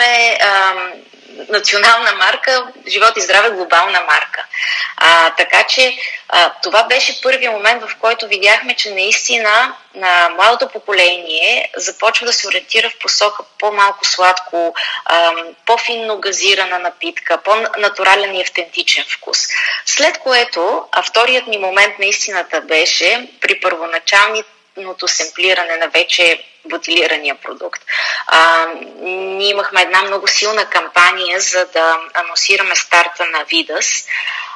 национална 1.49 2.13
марка, 2.13 2.67
живот 2.89 3.13
и 3.17 3.21
здраве 3.21 3.51
глобална 3.51 4.01
марка. 4.01 4.47
А, 4.97 5.31
така 5.31 5.65
че 5.69 5.97
а, 6.29 6.53
това 6.63 6.83
беше 6.85 7.23
първият 7.23 7.55
момент, 7.55 7.83
в 7.83 7.97
който 8.01 8.29
видяхме, 8.29 8.77
че 8.77 8.91
наистина 8.91 9.75
на 9.95 10.29
младото 10.29 10.69
поколение 10.69 11.71
започва 11.77 12.27
да 12.27 12.33
се 12.33 12.49
ориентира 12.49 12.91
в 12.91 12.99
посока 12.99 13.43
по-малко 13.59 14.05
сладко, 14.05 14.75
а, 15.05 15.33
по-финно 15.67 16.19
газирана 16.19 16.79
напитка, 16.79 17.39
по-натурален 17.45 18.35
и 18.35 18.43
автентичен 18.43 19.05
вкус. 19.11 19.39
След 19.87 20.19
което, 20.19 20.85
а 20.93 21.03
вторият 21.03 21.47
ни 21.47 21.59
момент 21.59 21.99
на 21.99 22.07
истината 22.07 22.61
беше 22.61 23.29
при 23.41 23.61
първоначалните 23.61 24.49
ното 24.77 25.09
семплиране 25.09 25.77
на 25.77 25.89
вече 25.89 26.45
бутилирания 26.65 27.35
продукт. 27.35 27.83
А, 28.27 28.67
ние 29.03 29.51
имахме 29.51 29.83
една 29.83 30.03
много 30.03 30.29
силна 30.29 30.65
кампания, 30.65 31.41
за 31.41 31.67
да 31.73 31.99
анонсираме 32.15 32.77
старта 32.77 33.27
на 33.27 33.45
Видас, 33.45 34.07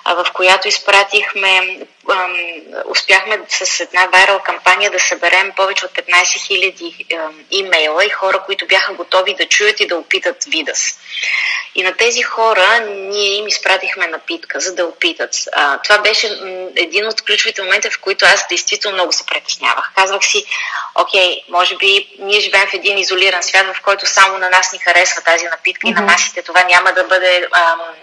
в 0.07 0.27
която 0.33 0.69
изпратихме, 0.69 1.79
успяхме 2.87 3.41
с 3.49 3.81
една 3.81 4.07
вайрал 4.13 4.41
кампания 4.45 4.91
да 4.91 5.01
съберем 5.01 5.53
повече 5.57 5.87
от 5.87 5.93
15 5.93 6.07
000 6.23 7.31
имейла 7.51 8.05
и 8.05 8.11
хора, 8.11 8.43
които 8.47 8.67
бяха 8.67 8.93
готови 8.93 9.35
да 9.35 9.49
чуят 9.49 9.81
и 9.81 9.87
да 9.87 9.97
опитат 9.97 10.45
Видас. 10.45 10.99
И 11.75 11.83
на 11.83 11.93
тези 11.93 12.23
хора 12.23 12.81
ние 12.91 13.37
им 13.37 13.49
изпратихме 13.49 14.07
напитка, 14.07 14.61
за 14.61 14.75
да 14.75 14.85
опитат. 14.87 15.31
това 15.85 15.99
беше 15.99 16.39
един 16.77 17.07
от 17.07 17.23
ключовите 17.23 17.63
моменти, 17.63 17.91
в 17.91 18.01
които 18.01 18.25
аз 18.25 18.49
действително 18.49 18.95
много 18.95 19.13
се 19.13 19.27
притеснявах. 19.27 19.93
Казвах 19.97 20.25
си, 20.25 20.45
окей, 20.95 21.43
може 21.49 21.77
би 21.77 21.98
ние 22.19 22.41
живеем 22.41 22.69
в 22.69 22.75
един 22.75 22.99
изолиран 22.99 23.43
свят, 23.43 23.67
в 23.77 23.83
който 23.83 24.07
само 24.07 24.39
на 24.39 24.51
нас 24.51 24.73
ни 24.73 24.79
харесва 24.79 25.23
тази 25.23 25.45
напитка 25.45 25.87
mm-hmm. 25.87 25.91
и 25.91 25.95
на 25.95 26.03
масите 26.03 26.43
това 26.43 26.65
няма 26.65 26.93
да 26.93 27.05
бъде, 27.05 27.49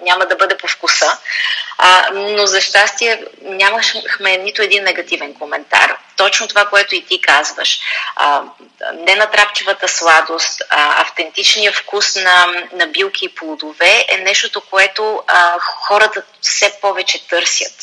няма 0.02 0.26
да 0.26 0.36
бъде 0.36 0.58
по 0.58 0.68
вкуса. 0.68 1.18
А, 1.78 2.10
но 2.14 2.46
за 2.46 2.62
щастие 2.62 3.24
нямахме 3.42 4.38
нито 4.38 4.62
един 4.62 4.84
негативен 4.84 5.34
коментар. 5.34 5.98
Точно 6.16 6.48
това, 6.48 6.66
което 6.66 6.96
и 6.96 7.06
ти 7.06 7.22
казваш. 7.22 7.80
А, 8.16 8.42
ненатрапчивата 8.94 9.88
сладост, 9.88 10.62
а, 10.70 11.02
автентичният 11.02 11.76
вкус 11.76 12.16
на, 12.16 12.48
на 12.72 12.88
билки 12.88 13.26
и 13.26 13.36
плодове 13.36 14.06
е 14.10 14.18
нещото, 14.18 14.62
което 14.62 15.24
а, 15.28 15.60
хората 15.60 16.24
все 16.42 16.78
повече 16.82 17.28
търсят. 17.28 17.74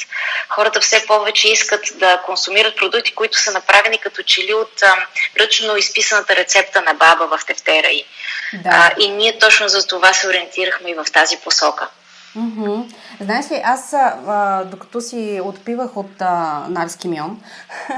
Хората 0.48 0.80
все 0.80 1.06
повече 1.06 1.48
искат 1.48 1.84
да 1.94 2.22
консумират 2.26 2.76
продукти, 2.76 3.14
които 3.14 3.38
са 3.38 3.52
направени 3.52 3.98
като 3.98 4.22
чили 4.22 4.54
от 4.54 4.82
а, 4.82 5.06
ръчно 5.40 5.76
изписаната 5.76 6.36
рецепта 6.36 6.82
на 6.82 6.94
баба 6.94 7.38
в 7.38 7.46
тефтера 7.46 7.88
й. 7.88 8.04
Да. 8.52 8.70
А, 8.72 8.92
и 8.98 9.08
ние 9.08 9.38
точно 9.38 9.68
за 9.68 9.86
това 9.86 10.12
се 10.12 10.28
ориентирахме 10.28 10.90
и 10.90 10.94
в 10.94 11.04
тази 11.12 11.36
посока. 11.36 11.88
Mm-hmm. 12.36 12.94
Знаеш 13.20 13.50
ли, 13.50 13.60
аз 13.64 13.92
а, 13.92 14.64
докато 14.64 15.00
си 15.00 15.40
отпивах 15.44 15.96
от 15.96 16.20
а, 16.20 16.64
нарски 16.68 17.08
мион, 17.08 17.40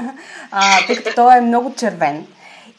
а, 0.51 0.85
тъй 0.87 0.95
като 0.95 1.15
той 1.15 1.37
е 1.37 1.41
много 1.41 1.73
червен, 1.73 2.25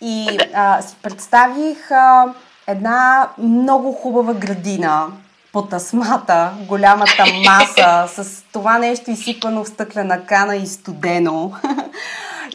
и 0.00 0.38
а, 0.54 0.82
си 0.82 0.96
представих 1.02 1.90
а, 1.90 2.34
една 2.66 3.28
много 3.38 3.92
хубава 3.92 4.34
градина 4.34 5.06
по 5.52 5.62
тасмата, 5.62 6.52
голямата 6.68 7.24
маса, 7.44 8.08
с 8.24 8.44
това 8.52 8.78
нещо 8.78 9.10
изсипано 9.10 9.64
в 9.64 9.68
стъклена 9.68 10.24
кана 10.26 10.56
и 10.56 10.66
студено. 10.66 11.52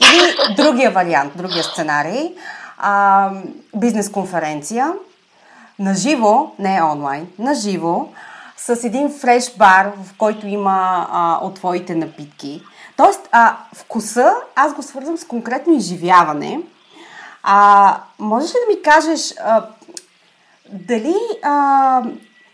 Или 0.02 0.56
другия 0.56 0.92
вариант, 0.92 1.34
другия 1.36 1.64
сценарий, 1.64 2.34
а, 2.78 3.30
бизнес 3.76 4.12
конференция, 4.12 4.94
на 5.80 5.94
живо, 5.94 6.52
не 6.60 6.84
онлайн, 6.84 7.28
на 7.40 7.56
живо, 7.56 8.08
с 8.66 8.84
един 8.84 9.20
фреш 9.20 9.56
бар, 9.56 9.86
в 9.86 10.18
който 10.18 10.48
има 10.48 11.08
а, 11.12 11.40
от 11.42 11.56
твоите 11.56 11.96
напитки. 11.96 12.62
Тоест, 12.98 13.30
а, 13.32 13.58
вкуса 13.76 14.36
аз 14.56 14.74
го 14.74 14.84
свързвам 14.84 15.18
с 15.18 15.28
конкретно 15.28 15.74
изживяване. 15.74 16.60
А, 17.44 17.98
можеш 18.20 18.52
ли 18.52 18.56
да 18.68 18.76
ми 18.76 18.82
кажеш 18.82 19.34
а, 19.44 19.66
дали 20.70 21.16
а, 21.44 22.02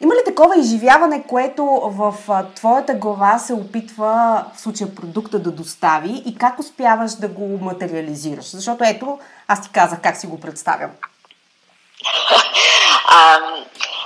има 0.02 0.16
ли 0.16 0.20
такова 0.26 0.60
изживяване, 0.60 1.24
което 1.24 1.66
в 1.84 2.16
а, 2.30 2.46
твоята 2.56 2.94
глава 2.94 3.40
се 3.40 3.54
опитва 3.54 4.46
в 4.56 4.62
случая 4.62 4.96
продукта 4.96 5.40
да 5.40 5.52
достави 5.52 6.24
и 6.26 6.36
как 6.36 6.60
успяваш 6.60 7.14
да 7.14 7.28
го 7.28 7.60
материализираш? 7.62 8.46
Защото 8.46 8.84
ето, 8.84 9.20
аз 9.48 9.62
ти 9.62 9.70
казах 9.70 10.02
как 10.02 10.18
си 10.18 10.28
го 10.28 10.40
представям. 10.40 10.92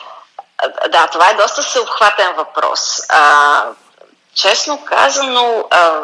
Да, 0.89 1.07
това 1.07 1.29
е 1.29 1.33
доста 1.33 1.63
съобхватен 1.63 2.33
въпрос. 2.33 2.99
А, 3.09 3.63
честно 4.33 4.85
казано, 4.85 5.67
а, 5.71 6.01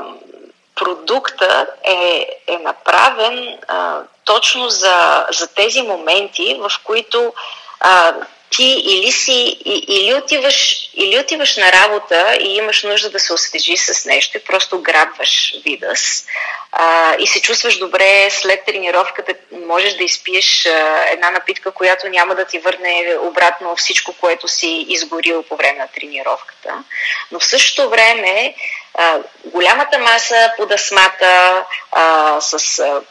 продукта 0.76 1.68
е, 1.84 2.28
е 2.48 2.58
направен 2.58 3.60
а, 3.68 4.00
точно 4.26 4.70
за, 4.70 5.26
за 5.32 5.48
тези 5.48 5.82
моменти, 5.82 6.60
в 6.60 6.72
които 6.84 7.34
а, 7.80 8.14
ти 8.50 8.84
или 8.86 9.12
си, 9.12 9.58
или 9.66 10.14
отиваш, 10.14 10.90
или 10.94 11.20
отиваш 11.20 11.58
на 11.58 11.72
работа 11.72 12.38
и 12.42 12.56
имаш 12.56 12.84
нужда 12.84 13.10
да 13.10 13.20
се 13.20 13.34
освежи 13.34 13.78
с 13.78 14.06
нещо 14.06 14.38
и 14.38 14.44
просто 14.44 14.82
грабваш 14.82 15.54
видас 15.66 16.26
а, 16.72 17.16
и 17.20 17.28
се 17.28 17.42
чувстваш 17.42 17.78
добре 17.78 18.30
след 18.32 18.66
тренировката, 18.66 19.34
можеш 19.52 19.94
да 19.94 20.04
изпиеш 20.04 20.66
а, 20.66 21.06
една 21.12 21.32
напитка, 21.32 21.72
която 21.72 22.10
няма 22.10 22.36
да 22.36 22.46
ти 22.46 22.60
върне 22.60 23.16
обратно 23.20 23.76
всичко, 23.76 24.14
което 24.14 24.48
си 24.48 24.86
изгорил 24.90 25.44
по 25.44 25.56
време 25.56 25.80
на 25.80 25.88
тренировката. 25.88 26.84
Но 27.32 27.40
в 27.40 27.46
същото 27.46 27.90
време 27.90 28.56
а, 28.94 29.20
голямата 29.46 30.00
маса 30.00 30.54
под 30.58 30.72
асмата 30.72 31.64
а, 31.92 32.42
с 32.42 32.80
а, 32.80 33.02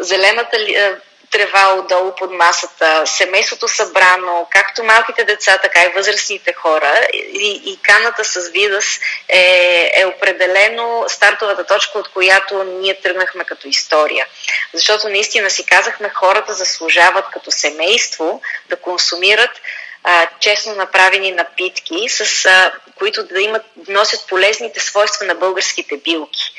зелената 0.00 0.56
трева 1.34 1.74
отдолу 1.78 2.12
под 2.18 2.32
масата, 2.32 3.06
семейството 3.06 3.68
събрано, 3.68 4.46
както 4.50 4.84
малките 4.84 5.24
деца, 5.24 5.58
така 5.62 5.82
и 5.82 5.92
възрастните 5.96 6.52
хора. 6.52 7.06
И, 7.12 7.62
и 7.66 7.78
каната 7.82 8.24
с 8.24 8.48
Видас 8.48 9.00
е, 9.28 9.92
е 9.94 10.06
определено 10.06 11.04
стартовата 11.08 11.64
точка, 11.64 11.98
от 11.98 12.08
която 12.08 12.64
ние 12.64 13.00
тръгнахме 13.00 13.44
като 13.44 13.68
история. 13.68 14.26
Защото 14.72 15.08
наистина 15.08 15.50
си 15.50 15.66
казахме, 15.66 16.08
хората 16.08 16.52
заслужават 16.52 17.24
като 17.32 17.50
семейство 17.50 18.40
да 18.68 18.76
консумират 18.76 19.60
а, 20.04 20.26
честно 20.40 20.74
направени 20.74 21.32
напитки, 21.32 22.08
с, 22.08 22.46
а, 22.46 22.72
които 22.98 23.26
да 23.26 23.40
имат, 23.40 23.62
носят 23.88 24.26
полезните 24.28 24.80
свойства 24.80 25.26
на 25.26 25.34
българските 25.34 25.96
билки. 25.96 26.52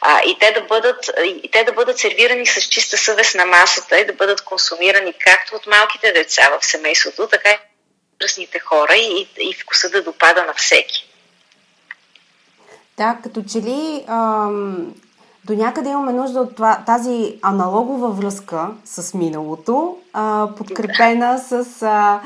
А, 0.00 0.20
и, 0.26 0.36
те 0.40 0.52
да 0.52 0.60
бъдат, 0.60 1.10
и 1.24 1.50
те 1.52 1.64
да 1.64 1.72
бъдат 1.72 1.98
сервирани 1.98 2.46
с 2.46 2.60
чиста 2.62 2.98
съвест 2.98 3.34
на 3.34 3.46
масата 3.46 3.98
и 3.98 4.06
да 4.06 4.12
бъдат 4.12 4.40
консумирани 4.40 5.12
както 5.12 5.56
от 5.56 5.66
малките 5.66 6.12
деца 6.12 6.48
в 6.60 6.66
семейството, 6.66 7.28
така 7.30 7.50
и 7.50 7.54
от 7.54 7.60
възрастните 8.20 8.58
хора 8.58 8.94
и, 8.94 9.28
и 9.40 9.54
вкуса 9.54 9.90
да 9.90 10.02
допада 10.02 10.44
на 10.44 10.54
всеки. 10.56 11.06
Да, 12.96 13.16
като 13.22 13.42
че 13.52 13.58
ли 13.58 14.04
ам, 14.08 14.94
до 15.44 15.52
някъде 15.52 15.90
имаме 15.90 16.12
нужда 16.12 16.40
от 16.40 16.56
това, 16.56 16.82
тази 16.86 17.38
аналогова 17.42 18.10
връзка 18.10 18.68
с 18.84 19.14
миналото, 19.14 19.96
а, 20.12 20.48
подкрепена 20.56 21.38
с 21.38 21.82
а, 21.82 22.20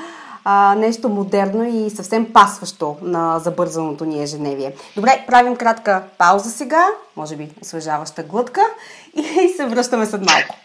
а, 0.45 0.75
нещо 0.75 1.09
модерно 1.09 1.65
и 1.65 1.91
съвсем 1.91 2.33
пасващо 2.33 2.97
на 3.03 3.39
забързаното 3.39 4.05
ни 4.05 4.23
ежедневие. 4.23 4.75
Добре, 4.97 5.25
правим 5.27 5.57
кратка 5.57 6.03
пауза 6.19 6.51
сега, 6.51 6.87
може 7.17 7.37
би 7.37 7.51
освежаваща 7.63 8.23
глътка 8.23 8.61
и 9.17 9.49
се 9.57 9.67
връщаме 9.67 10.07
след 10.07 10.21
малко. 10.21 10.57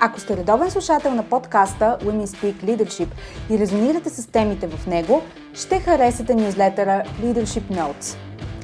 Ако 0.00 0.20
сте 0.20 0.36
редовен 0.36 0.70
слушател 0.70 1.14
на 1.14 1.22
подкаста 1.22 1.98
Women 2.02 2.26
Speak 2.26 2.54
Leadership 2.54 3.08
и 3.50 3.58
резонирате 3.58 4.10
с 4.10 4.26
темите 4.26 4.66
в 4.66 4.86
него, 4.86 5.22
ще 5.54 5.80
харесате 5.80 6.34
нюзлетъра 6.34 7.02
Leadership 7.22 7.62
Notes. 7.62 8.16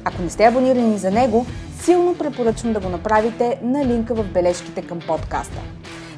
Ако 0.03 0.21
не 0.21 0.29
сте 0.29 0.45
абонирани 0.45 0.97
за 0.97 1.11
него, 1.11 1.45
силно 1.81 2.17
препоръчвам 2.17 2.73
да 2.73 2.79
го 2.79 2.89
направите 2.89 3.59
на 3.61 3.85
линка 3.85 4.15
в 4.15 4.23
бележките 4.23 4.81
към 4.81 4.99
подкаста. 5.07 5.59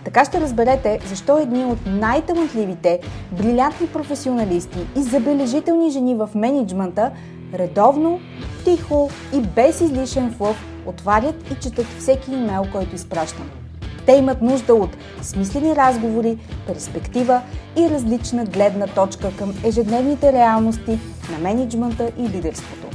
Така 0.06 0.26
ще 0.26 0.42
разберете 0.42 1.00
защо 1.10 1.38
едни 1.38 1.66
от 1.66 1.78
най-талантливите, 1.86 3.00
брилянтни 3.32 3.88
професионалисти 3.88 4.80
и 4.98 5.02
забележителни 5.02 5.92
жени 5.92 6.16
в 6.16 6.30
менеджмента 6.36 7.12
редовно, 7.54 8.20
тихо 8.66 9.10
и 9.34 9.42
без 9.42 9.82
излишен 9.82 10.34
флъв 10.34 10.66
отварят 10.86 11.52
и 11.52 11.56
четат 11.56 11.86
всеки 12.00 12.32
имейл, 12.32 12.64
който 12.72 12.96
изпращам. 12.96 13.50
Те 14.06 14.12
имат 14.12 14.42
нужда 14.42 14.74
от 14.74 14.98
смислени 15.22 15.76
разговори, 15.76 16.38
перспектива 16.68 17.42
и 17.78 17.90
различна 17.90 18.46
гледна 18.46 18.88
точка 18.88 19.32
към 19.38 19.54
ежедневните 19.64 20.34
реалности 20.34 21.00
на 21.32 21.38
менеджмента 21.38 22.12
и 22.18 22.22
лидерството. 22.22 22.95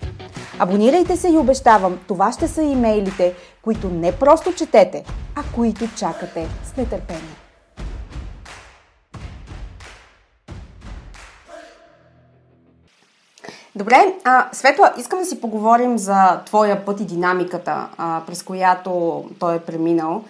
Абонирайте 0.59 1.17
се 1.17 1.29
и 1.29 1.37
обещавам, 1.37 1.99
това 2.07 2.31
ще 2.31 2.47
са 2.47 2.61
имейлите, 2.61 3.35
които 3.61 3.89
не 3.89 4.11
просто 4.11 4.53
четете, 4.53 5.05
а 5.35 5.43
които 5.55 5.87
чакате 5.97 6.47
с 6.73 6.77
нетърпение. 6.77 7.35
Добре, 13.75 14.15
а, 14.23 14.49
Светла, 14.51 14.93
искам 14.97 15.19
да 15.19 15.25
си 15.25 15.41
поговорим 15.41 15.97
за 15.97 16.41
твоя 16.45 16.85
път 16.85 16.99
и 16.99 17.05
динамиката, 17.05 17.89
а, 17.97 18.21
през 18.27 18.43
която 18.43 19.23
той 19.39 19.55
е 19.55 19.59
преминал. 19.59 20.23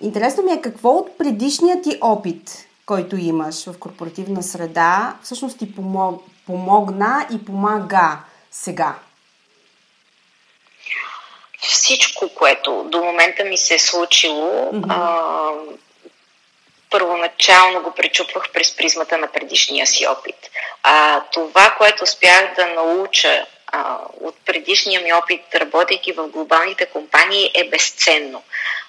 Интересно 0.00 0.42
ми 0.42 0.52
е 0.52 0.60
какво 0.60 0.90
от 0.90 1.18
предишния 1.18 1.82
ти 1.82 1.98
опит, 2.00 2.66
който 2.86 3.16
имаш 3.16 3.66
в 3.66 3.78
корпоративна 3.78 4.42
среда, 4.42 5.14
всъщност 5.22 5.58
ти 5.58 5.74
помог, 5.74 6.22
помогна 6.46 7.26
и 7.32 7.44
помага 7.44 8.18
сега 8.50 8.94
всичко, 11.68 12.28
което 12.28 12.84
до 12.84 13.04
момента 13.04 13.44
ми 13.44 13.58
се 13.58 13.74
е 13.74 13.78
случило, 13.78 14.72
mm-hmm. 14.72 14.86
а, 14.88 15.50
първоначално 16.90 17.82
го 17.82 17.90
пречупвах 17.90 18.50
през 18.52 18.76
призмата 18.76 19.18
на 19.18 19.26
предишния 19.26 19.86
си 19.86 20.06
опит. 20.06 20.36
А, 20.82 21.20
това, 21.32 21.74
което 21.78 22.04
успях 22.04 22.54
да 22.56 22.66
науча 22.66 23.46
а, 23.66 23.98
от 24.20 24.34
предишния 24.46 25.00
ми 25.00 25.12
опит, 25.12 25.54
работейки 25.54 26.12
в 26.12 26.28
глобалните 26.28 26.86
компании, 26.86 27.50
е 27.54 27.68
безценно. 27.68 28.42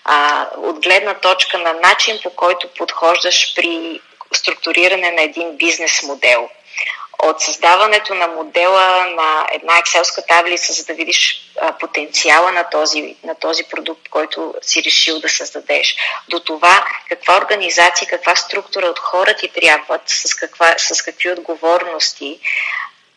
А, 0.06 0.48
от 0.58 0.80
гледна 0.80 1.14
точка 1.14 1.58
на 1.58 1.74
начин, 1.74 2.20
по 2.24 2.30
който 2.30 2.68
подхождаш 2.78 3.56
при 3.56 4.02
структуриране 4.34 5.12
на 5.12 5.22
един 5.22 5.58
бизнес 5.58 6.04
модел– 6.04 6.50
от 7.20 7.42
създаването 7.42 8.14
на 8.14 8.28
модела 8.28 9.06
на 9.06 9.48
една 9.54 9.78
екселска 9.78 10.26
таблица, 10.26 10.74
за 10.74 10.86
да 10.86 10.94
видиш 10.94 11.52
потенциала 11.80 12.52
на 12.52 12.70
този, 12.70 13.16
на 13.24 13.36
този 13.36 13.64
продукт, 13.64 14.10
който 14.10 14.54
си 14.62 14.84
решил 14.84 15.20
да 15.20 15.30
създадеш, 15.30 15.96
до 16.30 16.40
това 16.40 16.86
каква 17.10 17.38
организация, 17.38 18.08
каква 18.08 18.36
структура 18.36 18.86
от 18.86 19.00
хора 19.00 19.34
ти 19.34 19.48
трябват, 19.48 20.02
с, 20.06 20.36
каква, 20.36 20.76
с 20.78 21.02
какви 21.02 21.32
отговорности 21.32 22.40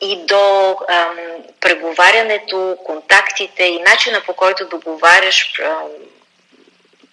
и 0.01 0.27
до 0.27 0.77
ам, 0.89 1.17
преговарянето, 1.61 2.77
контактите 2.85 3.65
и 3.65 3.79
начина 3.79 4.21
по 4.27 4.33
който 4.33 4.69
договаряш 4.69 5.61
ам, 5.65 5.89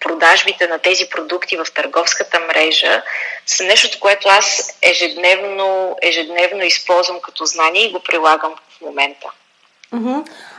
продажбите 0.06 0.68
на 0.68 0.78
тези 0.78 1.04
продукти 1.10 1.56
в 1.56 1.66
търговската 1.74 2.40
мрежа 2.48 3.02
са 3.46 3.64
нещо, 3.64 3.98
което 4.00 4.28
аз 4.28 4.78
ежедневно, 4.82 5.96
ежедневно 6.02 6.62
използвам 6.62 7.20
като 7.20 7.44
знание 7.44 7.86
и 7.86 7.92
го 7.92 8.00
прилагам 8.00 8.52
в 8.70 8.80
момента. 8.80 9.30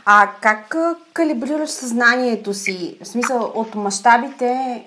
А 0.05 0.29
как 0.41 0.75
калибрираш 1.13 1.69
съзнанието 1.69 2.53
си? 2.53 2.97
В 3.01 3.07
смисъл 3.07 3.51
от 3.55 3.75
мащабите 3.75 4.83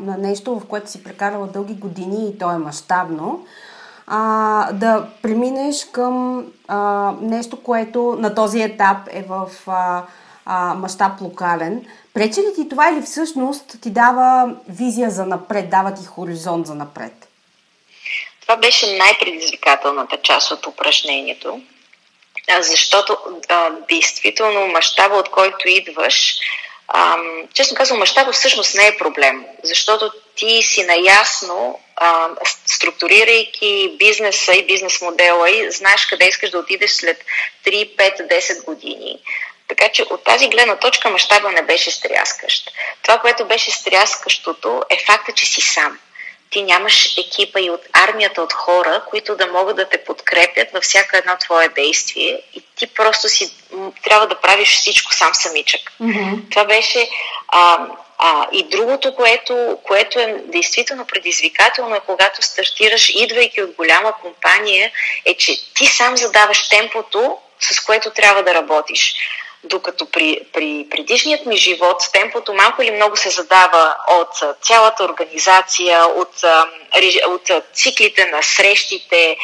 на 0.00 0.16
нещо, 0.18 0.58
в 0.60 0.66
което 0.66 0.90
си 0.90 1.04
прекарала 1.04 1.46
дълги 1.46 1.74
години 1.74 2.28
и 2.28 2.38
то 2.38 2.50
е 2.50 2.58
мащабно, 2.58 3.46
а, 4.06 4.72
да 4.72 5.06
преминеш 5.22 5.84
към 5.92 6.44
а, 6.68 7.12
нещо, 7.20 7.62
което 7.62 8.16
на 8.18 8.34
този 8.34 8.62
етап 8.62 8.96
е 9.10 9.24
в 9.28 9.50
а, 9.66 10.02
а, 10.46 10.74
мащаб 10.74 11.20
локален. 11.20 11.84
Пречи 12.14 12.40
ли 12.40 12.54
ти 12.54 12.68
това 12.68 12.88
или 12.88 13.02
всъщност 13.02 13.64
ти 13.82 13.90
дава 13.90 14.54
визия 14.68 15.10
за 15.10 15.26
напред, 15.26 15.70
дава 15.70 15.94
ти 15.94 16.06
хоризонт 16.06 16.66
за 16.66 16.74
напред? 16.74 17.12
Това 18.40 18.56
беше 18.56 18.96
най-предизвикателната 18.96 20.16
част 20.22 20.50
от 20.50 20.66
упражнението, 20.66 21.60
защото 22.60 23.18
а, 23.48 23.70
действително 23.88 24.66
мащаба, 24.66 25.14
от 25.14 25.30
който 25.30 25.68
идваш, 25.68 26.36
а, 26.88 27.16
честно 27.54 27.76
казвам, 27.76 27.98
мащаба 27.98 28.32
всъщност 28.32 28.74
не 28.74 28.86
е 28.86 28.96
проблем, 28.96 29.46
защото 29.62 30.12
ти 30.36 30.62
си 30.62 30.84
наясно, 30.84 31.80
а, 31.96 32.28
структурирайки 32.66 33.96
бизнеса 33.98 34.54
и 34.54 34.66
бизнес 34.66 35.00
модела 35.02 35.50
и 35.50 35.70
знаеш 35.70 36.06
къде 36.06 36.28
искаш 36.28 36.50
да 36.50 36.58
отидеш 36.58 36.90
след 36.90 37.24
3, 37.64 37.96
5, 37.96 38.28
10 38.28 38.64
години. 38.64 39.18
Така 39.68 39.88
че 39.88 40.02
от 40.02 40.24
тази 40.24 40.48
гледна 40.48 40.76
точка 40.76 41.10
мащаба 41.10 41.52
не 41.52 41.62
беше 41.62 41.90
стряскащ. 41.90 42.70
Това, 43.02 43.18
което 43.18 43.44
беше 43.44 43.70
стряскащото 43.70 44.82
е 44.90 45.04
факта, 45.06 45.32
че 45.32 45.46
си 45.46 45.60
сам. 45.60 45.98
Ти 46.50 46.62
нямаш 46.62 47.18
екипа 47.18 47.60
и 47.60 47.70
от 47.70 47.80
армията 47.92 48.42
от 48.42 48.52
хора, 48.52 49.02
които 49.10 49.36
да 49.36 49.46
могат 49.46 49.76
да 49.76 49.88
те 49.88 50.04
подкрепят 50.04 50.68
във 50.72 50.84
всяка 50.84 51.18
едно 51.18 51.36
твое 51.40 51.68
действие 51.68 52.40
и 52.54 52.62
ти 52.76 52.86
просто 52.86 53.28
си 53.28 53.54
трябва 54.04 54.26
да 54.26 54.40
правиш 54.40 54.76
всичко 54.76 55.14
сам 55.14 55.34
самичък. 55.34 55.92
Mm-hmm. 56.00 56.50
Това 56.50 56.64
беше 56.64 57.08
а, 57.48 57.86
а, 58.18 58.48
и 58.52 58.62
другото, 58.62 59.14
което, 59.14 59.78
което 59.82 60.18
е 60.18 60.42
действително 60.44 61.06
предизвикателно 61.06 61.94
е 61.94 62.00
когато 62.06 62.42
стартираш, 62.42 63.08
идвайки 63.14 63.62
от 63.62 63.70
голяма 63.70 64.12
компания, 64.12 64.92
е, 65.24 65.34
че 65.34 65.74
ти 65.74 65.86
сам 65.86 66.16
задаваш 66.16 66.68
темпото, 66.68 67.38
с 67.60 67.80
което 67.80 68.10
трябва 68.10 68.42
да 68.42 68.54
работиш. 68.54 69.14
Докато 69.64 70.06
при, 70.06 70.40
при 70.52 70.86
предишният 70.90 71.46
ми 71.46 71.56
живот 71.56 72.02
темпото 72.12 72.54
малко 72.54 72.82
или 72.82 72.90
много 72.90 73.16
се 73.16 73.30
задава 73.30 73.96
от 74.08 74.56
цялата 74.62 75.04
организация, 75.04 76.06
от, 76.06 76.44
от 77.26 77.50
циклите 77.74 78.26
на 78.26 78.42
срещите, 78.42 79.36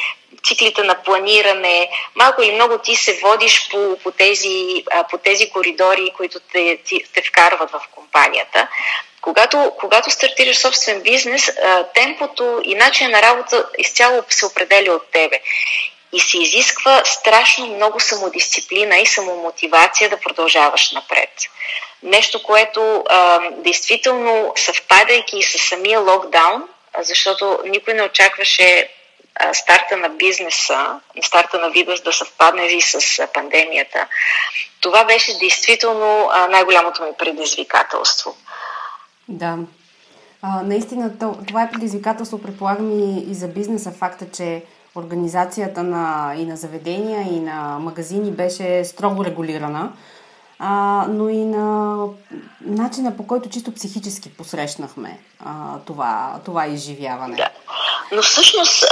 циклите 0.45 0.83
на 0.83 1.03
планиране, 1.03 1.91
малко 2.15 2.43
или 2.43 2.53
много 2.53 2.79
ти 2.79 2.97
се 2.97 3.19
водиш 3.23 3.69
по, 3.71 3.99
по, 4.03 4.11
тези, 4.11 4.85
по 5.11 5.19
тези 5.19 5.51
коридори, 5.51 6.13
които 6.17 6.41
те, 6.53 6.79
те, 6.89 7.05
те 7.15 7.23
вкарват 7.23 7.71
в 7.71 7.81
компанията. 7.95 8.69
Когато, 9.21 9.73
когато 9.81 10.11
стартираш 10.11 10.57
собствен 10.59 11.03
бизнес, 11.03 11.51
темпото 11.95 12.61
и 12.65 12.75
начин 12.75 13.11
на 13.11 13.23
работа 13.23 13.67
изцяло 13.79 14.25
се 14.29 14.47
определя 14.47 14.93
от 14.93 15.11
тебе. 15.13 15.41
И 16.13 16.21
се 16.21 16.39
изисква 16.39 17.03
страшно 17.05 17.67
много 17.67 18.01
самодисциплина 18.01 18.97
и 18.97 19.07
самомотивация 19.07 20.11
да 20.11 20.21
продължаваш 20.21 20.93
напред. 20.93 21.31
Нещо, 22.03 22.43
което 22.43 23.05
а, 23.09 23.41
действително 23.51 24.53
съвпадайки 24.57 25.43
с 25.43 25.59
самия 25.59 26.01
локдаун, 26.01 26.63
защото 27.03 27.59
никой 27.65 27.95
не 27.95 28.03
очакваше 28.03 28.89
а, 29.35 29.55
старта 29.55 29.97
на 29.97 30.09
бизнеса, 30.09 31.01
старта 31.23 31.59
на 31.59 31.71
вида 31.71 31.95
да 32.05 32.13
съвпадне 32.13 32.67
и 32.67 32.81
с 32.81 33.19
а, 33.19 33.27
пандемията. 33.27 34.07
Това 34.81 35.05
беше 35.05 35.39
действително 35.39 36.29
а, 36.33 36.47
най-голямото 36.47 37.03
ми 37.03 37.11
предизвикателство. 37.19 38.37
Да. 39.29 39.57
А, 40.43 40.63
наистина, 40.63 41.11
това 41.49 41.63
е 41.63 41.71
предизвикателство, 41.71 42.43
предполагам 42.43 43.01
и, 43.01 43.31
и 43.31 43.35
за 43.35 43.49
бизнеса, 43.49 43.93
факта, 43.99 44.27
че 44.37 44.63
организацията 44.97 45.83
на, 45.83 46.35
и 46.39 46.47
на 46.47 46.57
заведения, 46.57 47.23
и 47.23 47.41
на 47.41 47.79
магазини 47.79 48.31
беше 48.31 48.85
строго 48.85 49.25
регулирана, 49.25 49.93
а, 50.63 51.05
но 51.09 51.29
и 51.29 51.45
на 51.45 51.97
начина 52.61 53.17
по 53.17 53.27
който 53.27 53.49
чисто 53.49 53.75
психически 53.75 54.33
посрещнахме 54.33 55.19
а, 55.45 55.79
това, 55.87 56.41
това 56.45 56.67
изживяване. 56.67 57.37
Да. 57.37 57.49
Но 58.13 58.23
всъщност 58.23 58.85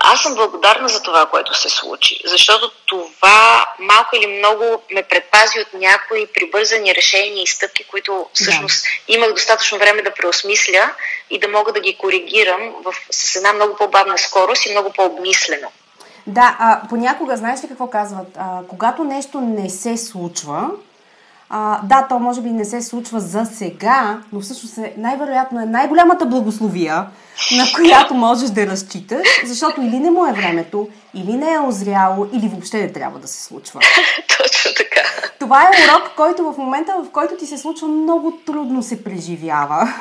аз 0.00 0.22
съм 0.22 0.34
благодарна 0.34 0.88
за 0.88 1.02
това, 1.02 1.26
което 1.26 1.60
се 1.60 1.68
случи, 1.68 2.20
защото 2.24 2.70
това 2.86 3.66
малко 3.78 4.16
или 4.16 4.26
много 4.38 4.82
ме 4.94 5.02
предпази 5.02 5.60
от 5.60 5.80
някои 5.80 6.26
прибързани 6.26 6.94
решения 6.94 7.42
и 7.42 7.46
стъпки, 7.46 7.84
които 7.84 8.26
всъщност 8.32 8.84
да. 8.84 9.14
имах 9.14 9.32
достатъчно 9.32 9.78
време 9.78 10.02
да 10.02 10.14
преосмисля 10.14 10.90
и 11.30 11.38
да 11.38 11.48
мога 11.48 11.72
да 11.72 11.80
ги 11.80 11.96
коригирам 11.96 12.74
в, 12.84 12.94
с 13.10 13.36
една 13.36 13.52
много 13.52 13.76
по-бавна 13.76 14.18
скорост 14.18 14.66
и 14.66 14.70
много 14.70 14.92
по-обмислено. 14.92 15.68
Да, 16.26 16.56
а, 16.58 16.80
понякога, 16.88 17.36
знаеш 17.36 17.64
ли 17.64 17.68
какво 17.68 17.90
казват? 17.90 18.28
А, 18.36 18.60
когато 18.68 19.04
нещо 19.04 19.40
не 19.40 19.70
се 19.70 19.96
случва, 19.96 20.70
а, 21.50 21.80
да, 21.82 22.06
то 22.08 22.18
може 22.18 22.40
би 22.40 22.50
не 22.50 22.64
се 22.64 22.82
случва 22.82 23.20
за 23.20 23.44
сега, 23.44 24.18
но 24.32 24.40
всъщност 24.40 24.78
е, 24.78 24.94
най-вероятно 24.98 25.60
е 25.60 25.66
най-голямата 25.66 26.26
благословия, 26.26 27.06
на 27.56 27.64
която 27.74 28.14
можеш 28.14 28.50
да 28.50 28.66
разчиташ, 28.66 29.26
защото 29.44 29.80
или 29.80 29.98
не 29.98 30.10
му 30.10 30.26
е 30.26 30.32
времето, 30.32 30.88
или 31.14 31.32
не 31.32 31.52
е 31.52 31.58
озряло, 31.58 32.26
или 32.32 32.48
въобще 32.48 32.78
не 32.78 32.92
трябва 32.92 33.18
да 33.18 33.28
се 33.28 33.44
случва. 33.44 33.80
Точно 34.38 34.70
така. 34.76 35.00
Това 35.38 35.62
е 35.62 35.84
урок, 35.84 36.10
който 36.16 36.52
в 36.52 36.58
момента, 36.58 36.94
в 37.04 37.10
който 37.10 37.36
ти 37.36 37.46
се 37.46 37.58
случва, 37.58 37.88
много 37.88 38.32
трудно 38.46 38.82
се 38.82 39.04
преживява. 39.04 39.94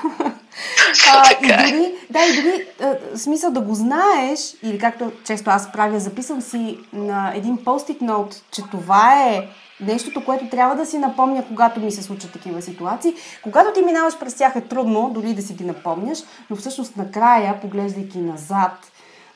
а, 1.13 1.23
и 1.41 1.47
дори, 1.47 1.93
да, 2.10 2.19
и 2.25 2.36
дори 2.36 2.65
а, 2.82 3.17
смисъл 3.17 3.51
да 3.51 3.62
го 3.62 3.75
знаеш, 3.75 4.39
или 4.63 4.79
както 4.79 5.12
често 5.25 5.49
аз 5.49 5.71
правя, 5.71 5.99
записвам 5.99 6.41
си 6.41 6.77
на 6.93 7.34
един 7.36 7.58
постит 7.63 8.01
ноут, 8.01 8.36
че 8.51 8.62
това 8.71 9.29
е 9.29 9.47
нещото, 9.86 10.26
което 10.26 10.50
трябва 10.50 10.76
да 10.76 10.86
си 10.86 10.98
напомня, 10.98 11.43
когато 11.48 11.80
ми 11.80 11.91
се 11.91 12.04
случат 12.04 12.32
такива 12.32 12.62
ситуации. 12.62 13.13
Когато 13.43 13.74
ти 13.74 13.82
минаваш 13.82 14.19
през 14.19 14.36
тях 14.36 14.56
е 14.56 14.62
трудно, 14.62 15.10
дори 15.13 15.34
да 15.34 15.41
си 15.41 15.54
ги 15.54 15.63
напомняш, 15.63 16.19
но 16.50 16.56
всъщност 16.56 16.98
накрая, 16.98 17.62
поглеждайки 17.62 18.17
назад, 18.17 18.72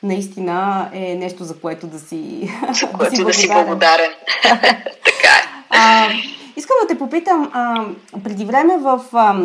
наистина 0.02 0.88
е 0.92 1.14
нещо, 1.14 1.44
за 1.44 1.60
което 1.60 1.86
да 1.86 1.98
си, 1.98 2.50
за 2.72 2.86
да 2.86 2.92
което 2.92 3.24
да 3.24 3.32
си 3.32 3.48
благодарен. 3.48 4.10
така 4.42 5.34
е. 5.38 5.48
А, 5.70 6.08
искам 6.56 6.76
да 6.82 6.88
те 6.88 6.98
попитам, 6.98 7.50
а, 7.52 7.84
преди 8.24 8.44
време 8.44 8.76
в 8.76 9.00
а, 9.12 9.42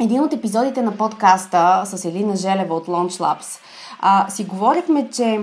един 0.00 0.20
от 0.20 0.32
епизодите 0.32 0.82
на 0.82 0.96
подкаста 0.96 1.82
с 1.84 2.04
Елина 2.04 2.36
Желева 2.36 2.74
от 2.74 2.86
Launch 2.86 3.20
Labs 3.20 3.60
а, 4.00 4.30
си 4.30 4.44
говорихме, 4.44 5.08
че 5.10 5.40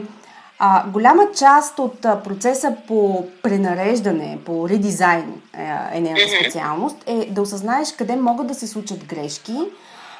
а, 0.60 0.90
голяма 0.90 1.24
част 1.38 1.80
от 1.80 2.06
а, 2.06 2.24
процеса 2.24 2.76
по 2.88 3.28
пренареждане, 3.44 4.38
по 4.46 4.70
редизайн 4.70 5.42
е, 5.58 5.98
е 5.98 6.02
нейната 6.02 6.36
специалност, 6.42 6.98
е 7.06 7.26
да 7.32 7.42
осъзнаеш 7.42 7.92
къде 7.92 8.16
могат 8.16 8.48
да 8.48 8.56
се 8.56 8.68
случат 8.68 9.06
грешки, 9.06 9.58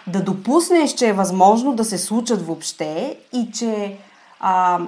да 0.08 0.24
допуснеш, 0.24 0.94
че 0.94 1.08
е 1.08 1.14
възможно 1.14 1.76
да 1.76 1.86
се 1.86 1.98
случат 1.98 2.48
въобще 2.48 3.18
и 3.34 3.52
че 3.52 3.98
а, 4.40 4.80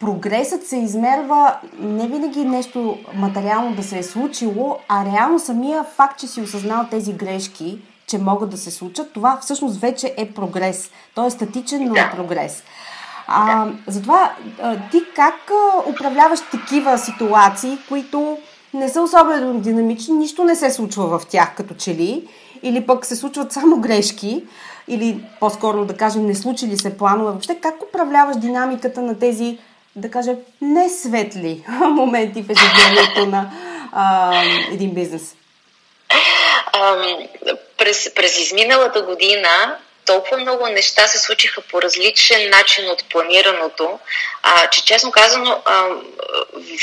прогресът 0.00 0.66
се 0.66 0.76
измерва 0.76 1.56
не 1.78 2.08
винаги 2.08 2.44
нещо 2.44 2.98
материално 3.14 3.76
да 3.76 3.82
се 3.82 3.98
е 3.98 4.02
случило, 4.02 4.78
а 4.88 5.04
реално 5.04 5.38
самия 5.38 5.84
факт, 5.84 6.20
че 6.20 6.26
си 6.26 6.40
осъзнал 6.40 6.86
тези 6.90 7.12
грешки, 7.12 7.78
че 8.06 8.18
могат 8.18 8.50
да 8.50 8.56
се 8.56 8.70
случат, 8.70 9.12
това 9.12 9.38
всъщност 9.42 9.80
вече 9.80 10.14
е 10.16 10.32
прогрес. 10.32 10.90
Той 11.14 11.26
е 11.26 11.30
статичен, 11.30 11.84
но 11.84 11.94
е 11.96 12.10
прогрес. 12.16 12.62
А, 13.30 13.66
затова 13.86 14.32
а, 14.62 14.76
ти 14.90 15.02
как 15.16 15.50
а, 15.50 15.90
управляваш 15.90 16.40
такива 16.50 16.98
ситуации, 16.98 17.78
които 17.88 18.38
не 18.74 18.88
са 18.88 19.02
особено 19.02 19.60
динамични, 19.60 20.14
нищо 20.14 20.44
не 20.44 20.56
се 20.56 20.70
случва 20.70 21.18
в 21.18 21.26
тях 21.26 21.54
като 21.56 21.74
че 21.74 21.90
ли, 21.90 22.28
или 22.62 22.86
пък 22.86 23.06
се 23.06 23.16
случват 23.16 23.52
само 23.52 23.76
грешки, 23.76 24.44
или 24.88 25.24
по-скоро 25.40 25.84
да 25.84 25.96
кажем 25.96 26.26
не 26.26 26.34
случили 26.34 26.76
се 26.76 26.98
планове. 26.98 27.30
Въобще 27.30 27.54
как 27.54 27.82
управляваш 27.82 28.36
динамиката 28.36 29.02
на 29.02 29.18
тези, 29.18 29.58
да 29.96 30.10
кажем, 30.10 30.36
не 30.60 30.88
светли 30.88 31.64
моменти 31.80 32.42
в 32.42 32.50
ежедневието 32.50 33.26
на 33.26 33.50
а, 33.92 34.32
един 34.72 34.94
бизнес? 34.94 35.34
През, 37.78 38.14
през 38.14 38.38
изминалата 38.38 39.02
година 39.02 39.48
толкова 40.08 40.36
много 40.36 40.68
неща 40.68 41.06
се 41.06 41.18
случиха 41.18 41.60
по 41.60 41.82
различен 41.82 42.50
начин 42.50 42.90
от 42.90 43.04
планираното, 43.08 43.98
а, 44.42 44.66
че 44.66 44.84
честно 44.84 45.10
казано 45.10 45.62
а, 45.64 45.86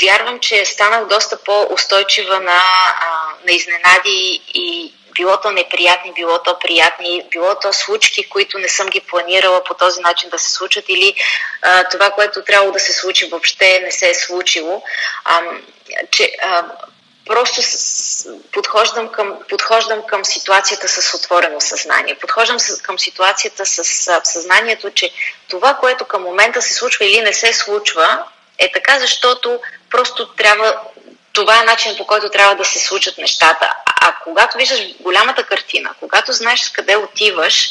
вярвам, 0.02 0.40
че 0.40 0.64
станах 0.64 1.06
доста 1.06 1.36
по-устойчива 1.36 2.40
на, 2.40 2.60
а, 3.00 3.08
на 3.46 3.52
изненади 3.52 4.42
и 4.54 4.92
било 5.14 5.40
то 5.40 5.52
неприятни, 5.52 6.12
било 6.12 6.38
то 6.38 6.58
приятни, 6.58 7.24
било 7.30 7.54
то 7.62 7.72
случки, 7.72 8.28
които 8.28 8.58
не 8.58 8.68
съм 8.68 8.86
ги 8.88 9.00
планирала 9.00 9.64
по 9.64 9.74
този 9.74 10.00
начин 10.00 10.30
да 10.30 10.38
се 10.38 10.52
случат 10.52 10.84
или 10.88 11.14
а, 11.62 11.84
това, 11.84 12.10
което 12.10 12.44
трябвало 12.44 12.72
да 12.72 12.80
се 12.80 12.92
случи 12.92 13.28
въобще 13.28 13.80
не 13.80 13.92
се 13.92 14.08
е 14.10 14.14
случило. 14.14 14.82
А, 15.24 15.42
че 16.10 16.32
а, 16.42 16.64
просто 17.26 17.62
с, 17.62 18.28
подхождам, 18.52 19.08
към, 19.08 19.38
подхождам 19.48 20.02
към 20.06 20.24
ситуацията 20.24 20.88
с 20.88 21.14
отворено 21.14 21.60
съзнание. 21.60 22.14
Подхождам 22.14 22.60
с, 22.60 22.82
към 22.82 22.98
ситуацията 22.98 23.66
с 23.66 23.84
с 23.84 24.20
съзнанието, 24.24 24.90
че 24.90 25.10
това, 25.48 25.74
което 25.74 26.04
към 26.04 26.22
момента 26.22 26.62
се 26.62 26.74
случва 26.74 27.04
или 27.04 27.20
не 27.20 27.32
се 27.32 27.52
случва, 27.52 28.24
е 28.58 28.72
така, 28.72 28.98
защото 28.98 29.60
просто 29.90 30.28
трябва. 30.28 30.80
Това 31.32 31.60
е 31.60 31.64
начин 31.64 31.96
по 31.96 32.06
който 32.06 32.30
трябва 32.30 32.54
да 32.54 32.64
се 32.64 32.78
случат 32.78 33.18
нещата. 33.18 33.72
А 34.00 34.14
когато 34.24 34.58
виждаш 34.58 34.80
голямата 35.00 35.42
картина, 35.42 35.94
когато 36.00 36.32
знаеш 36.32 36.70
къде 36.70 36.96
отиваш 36.96 37.70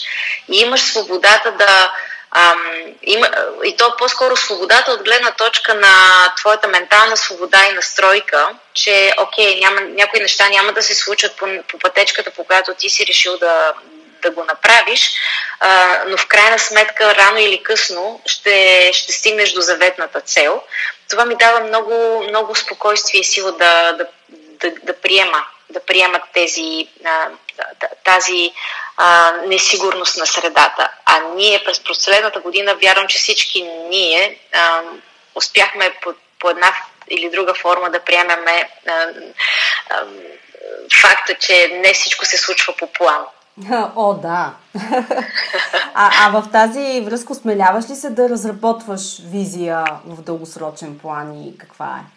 и 0.52 0.60
имаш 0.60 0.82
свободата 0.82 1.52
да, 1.52 1.92
Ам, 2.38 2.60
има, 3.04 3.28
и 3.64 3.78
то 3.78 3.96
по-скоро 3.98 4.38
свободата 4.38 4.92
от 4.92 5.04
гледна 5.04 5.32
точка 5.32 5.74
на 5.74 5.94
твоята 6.38 6.68
ментална 6.68 7.18
свобода 7.18 7.66
и 7.66 7.74
настройка, 7.74 8.50
че 8.74 9.14
окей, 9.18 9.60
няма, 9.60 9.82
някои 9.82 10.20
неща 10.20 10.50
няма 10.50 10.74
да 10.74 10.84
се 10.84 10.96
случат 10.96 11.36
по, 11.36 11.48
по 11.68 11.80
пътечката, 11.80 12.32
по 12.32 12.44
която 12.44 12.74
ти 12.74 12.90
си 12.90 13.08
решил 13.08 13.38
да, 13.38 13.74
да 14.22 14.32
го 14.32 14.44
направиш, 14.44 15.12
а, 15.60 16.04
но 16.08 16.18
в 16.18 16.28
крайна 16.28 16.60
сметка, 16.60 17.16
рано 17.16 17.38
или 17.38 17.64
късно, 17.64 18.22
ще, 18.26 18.90
ще 18.94 19.14
стигнеш 19.14 19.52
до 19.52 19.62
заветната 19.62 20.22
цел. 20.22 20.62
Това 21.10 21.26
ми 21.26 21.36
дава 21.36 21.60
много, 21.60 22.24
много 22.30 22.56
спокойствие 22.56 23.22
и 23.22 23.24
сила 23.24 23.52
да, 23.52 23.92
да, 23.92 24.08
да, 24.32 24.72
да 24.84 24.94
приема 24.94 25.46
да 25.70 25.80
приемат 25.80 26.22
тези, 26.34 26.88
тази 28.04 28.52
а, 28.98 29.32
несигурност 29.48 30.18
на 30.18 30.26
средата. 30.26 30.90
А 31.06 31.20
ние 31.36 31.64
през 31.66 31.80
последната 31.80 32.40
година, 32.40 32.76
вярвам, 32.76 33.08
че 33.08 33.18
всички 33.18 33.64
ние 33.90 34.40
а, 34.54 34.82
успяхме 35.36 35.94
по, 36.04 36.14
по 36.40 36.50
една 36.50 36.72
или 37.10 37.30
друга 37.30 37.54
форма 37.54 37.90
да 37.90 38.00
приемеме 38.00 38.70
а, 38.88 38.92
а, 39.90 40.04
факта, 41.02 41.36
че 41.40 41.68
не 41.74 41.94
всичко 41.94 42.26
се 42.26 42.38
случва 42.38 42.74
по 42.80 42.88
план. 42.88 43.22
О, 43.96 44.14
да. 44.14 44.54
а, 45.94 46.12
а 46.26 46.42
в 46.42 46.52
тази 46.52 47.02
връзка 47.02 47.36
смеляваш 47.36 47.90
ли 47.90 47.96
се 47.96 48.10
да 48.10 48.30
разработваш 48.30 49.02
визия 49.32 49.86
в 50.06 50.22
дългосрочен 50.22 51.00
план 51.00 51.44
и 51.44 51.58
каква 51.58 51.86
е? 51.86 52.15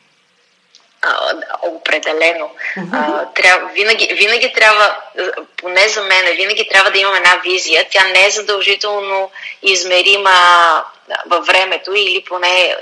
А, 1.03 1.33
определено. 1.63 2.51
А, 2.93 3.25
трябва, 3.35 3.69
винаги, 3.69 4.15
винаги 4.15 4.53
трябва, 4.53 4.97
поне 5.57 5.89
за 5.89 6.03
мен, 6.03 6.37
винаги 6.37 6.69
трябва 6.69 6.91
да 6.91 6.99
имам 6.99 7.15
една 7.15 7.41
визия. 7.45 7.87
Тя 7.91 8.05
не 8.05 8.27
е 8.27 8.31
задължително 8.31 9.31
измерима 9.63 10.31
във 11.27 11.47
времето 11.47 11.95
или 11.95 12.25
поне 12.25 12.77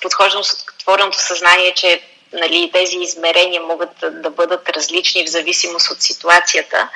подхождам 0.00 0.44
с 0.44 0.64
отвореното 0.78 1.18
съзнание, 1.18 1.74
че 1.74 2.02
нали, 2.32 2.70
тези 2.74 2.96
измерения 2.96 3.62
могат 3.62 3.90
да 4.02 4.30
бъдат 4.30 4.68
различни 4.68 5.26
в 5.26 5.30
зависимост 5.30 5.90
от 5.90 6.02
ситуацията, 6.02 6.88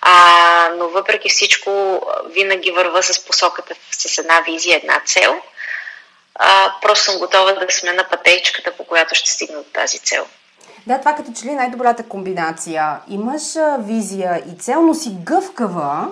а, 0.00 0.68
но 0.76 0.88
въпреки 0.88 1.28
всичко 1.28 2.02
винаги 2.26 2.70
върва 2.70 3.02
с 3.02 3.24
посоката 3.24 3.74
с 3.90 4.18
една 4.18 4.40
визия, 4.40 4.76
една 4.76 5.02
цел. 5.06 5.40
А, 6.38 6.72
просто 6.82 7.04
съм 7.04 7.18
готова 7.18 7.52
да 7.52 7.66
сме 7.70 7.92
на 7.92 8.04
пътечката, 8.04 8.72
по 8.76 8.84
която 8.84 9.14
ще 9.14 9.30
стигна 9.30 9.56
до 9.56 9.64
тази 9.72 9.98
цел. 9.98 10.26
Да, 10.86 10.98
това 10.98 11.14
като 11.14 11.30
че 11.40 11.46
ли 11.46 11.50
най-добрата 11.50 12.08
комбинация. 12.08 12.96
Имаш 13.08 13.56
а, 13.56 13.76
визия 13.80 14.42
и 14.52 14.58
цел, 14.58 14.82
но 14.82 14.94
си 14.94 15.10
гъвкава 15.24 16.08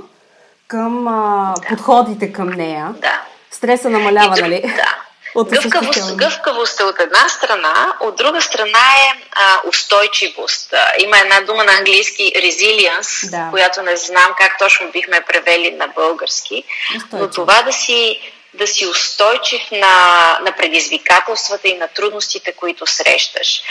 към 0.68 1.08
а, 1.08 1.54
да. 1.60 1.68
подходите 1.68 2.32
към 2.32 2.48
нея. 2.48 2.94
Да. 2.98 3.22
Стреса 3.50 3.90
намалява, 3.90 4.38
и, 4.38 4.42
нали? 4.42 4.60
Да. 4.60 4.96
Гъвкавост, 5.44 6.16
гъвкавост 6.16 6.80
е 6.80 6.84
от 6.84 7.00
една 7.00 7.28
страна, 7.28 7.92
от 8.00 8.16
друга 8.16 8.40
страна 8.40 8.78
е 8.78 9.22
а, 9.32 9.68
устойчивост. 9.68 10.72
А, 10.72 10.92
има 10.98 11.18
една 11.18 11.40
дума 11.40 11.64
на 11.64 11.72
английски 11.72 12.32
resilience, 12.36 13.30
да. 13.30 13.48
която 13.50 13.82
не 13.82 13.96
знам 13.96 14.34
как 14.38 14.58
точно 14.58 14.90
бихме 14.90 15.20
превели 15.20 15.70
на 15.70 15.88
български, 15.88 16.64
но 17.12 17.30
това 17.30 17.62
да 17.62 17.72
си, 17.72 18.20
да 18.54 18.66
си 18.66 18.86
устойчив 18.86 19.62
на, 19.70 20.38
на 20.42 20.56
предизвикателствата 20.56 21.68
и 21.68 21.76
на 21.76 21.88
трудностите, 21.88 22.52
които 22.52 22.86
срещаш. 22.86 23.62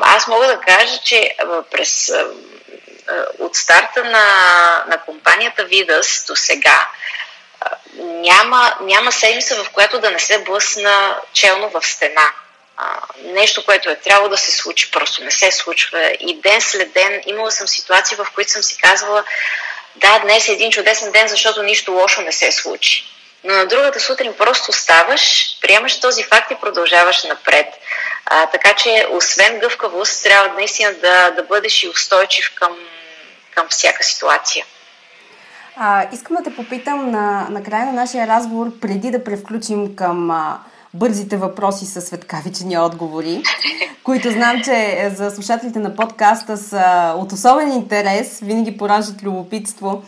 Аз 0.00 0.26
мога 0.26 0.46
да 0.46 0.60
кажа, 0.60 0.98
че 1.04 1.36
през 1.70 2.12
от 3.38 3.56
старта 3.56 4.04
на, 4.04 4.24
на 4.88 5.00
компанията 5.04 5.64
Видас 5.64 6.24
до 6.26 6.36
сега, 6.36 6.86
няма, 7.98 8.76
няма 8.80 9.12
седмица, 9.12 9.64
в 9.64 9.70
която 9.70 10.00
да 10.00 10.10
не 10.10 10.18
се 10.18 10.44
блъсна 10.44 11.20
челно 11.32 11.70
в 11.70 11.86
стена. 11.86 12.30
Нещо, 13.22 13.64
което 13.64 13.90
е 13.90 13.96
трябвало 13.96 14.28
да 14.28 14.36
се 14.36 14.52
случи, 14.52 14.90
просто 14.90 15.24
не 15.24 15.30
се 15.30 15.52
случва. 15.52 16.16
И 16.20 16.40
ден 16.40 16.60
след 16.60 16.92
ден 16.92 17.22
имала 17.26 17.52
съм 17.52 17.68
ситуации, 17.68 18.16
в 18.16 18.26
които 18.34 18.50
съм 18.50 18.62
си 18.62 18.76
казвала, 18.76 19.24
да, 19.96 20.18
днес 20.18 20.48
е 20.48 20.52
един 20.52 20.70
чудесен 20.70 21.12
ден, 21.12 21.28
защото 21.28 21.62
нищо 21.62 21.92
лошо 21.92 22.22
не 22.22 22.32
се 22.32 22.52
случи. 22.52 23.15
Но 23.46 23.54
на 23.54 23.66
другата 23.66 24.00
сутрин 24.00 24.34
просто 24.38 24.72
ставаш, 24.72 25.58
приемаш 25.62 26.00
този 26.00 26.22
факт 26.22 26.50
и 26.50 26.60
продължаваш 26.60 27.24
напред. 27.24 27.66
А, 28.26 28.46
така 28.46 28.74
че, 28.74 29.06
освен 29.12 29.58
гъвкавост, 29.58 30.22
трябва 30.22 30.54
наистина 30.54 30.92
да, 30.92 31.30
да 31.30 31.42
бъдеш 31.42 31.82
и 31.82 31.88
устойчив 31.88 32.52
към, 32.54 32.72
към 33.54 33.66
всяка 33.68 34.04
ситуация. 34.04 34.64
А, 35.76 36.06
искам 36.12 36.36
да 36.36 36.42
те 36.42 36.56
попитам 36.56 37.10
на, 37.10 37.46
на 37.50 37.62
края 37.62 37.86
на 37.86 37.92
нашия 37.92 38.26
разговор, 38.26 38.66
преди 38.80 39.10
да 39.10 39.24
превключим 39.24 39.96
към 39.96 40.30
а, 40.30 40.58
бързите 40.94 41.36
въпроси 41.36 41.86
с 41.86 42.00
светкавични 42.00 42.78
отговори, 42.78 43.42
които 44.04 44.30
знам, 44.30 44.62
че 44.64 45.10
за 45.14 45.30
слушателите 45.30 45.78
на 45.78 45.96
подкаста 45.96 46.56
са 46.56 47.14
от 47.16 47.32
особен 47.32 47.72
интерес, 47.72 48.40
винаги 48.42 48.76
пораждат 48.76 49.22
любопитство. 49.22 50.02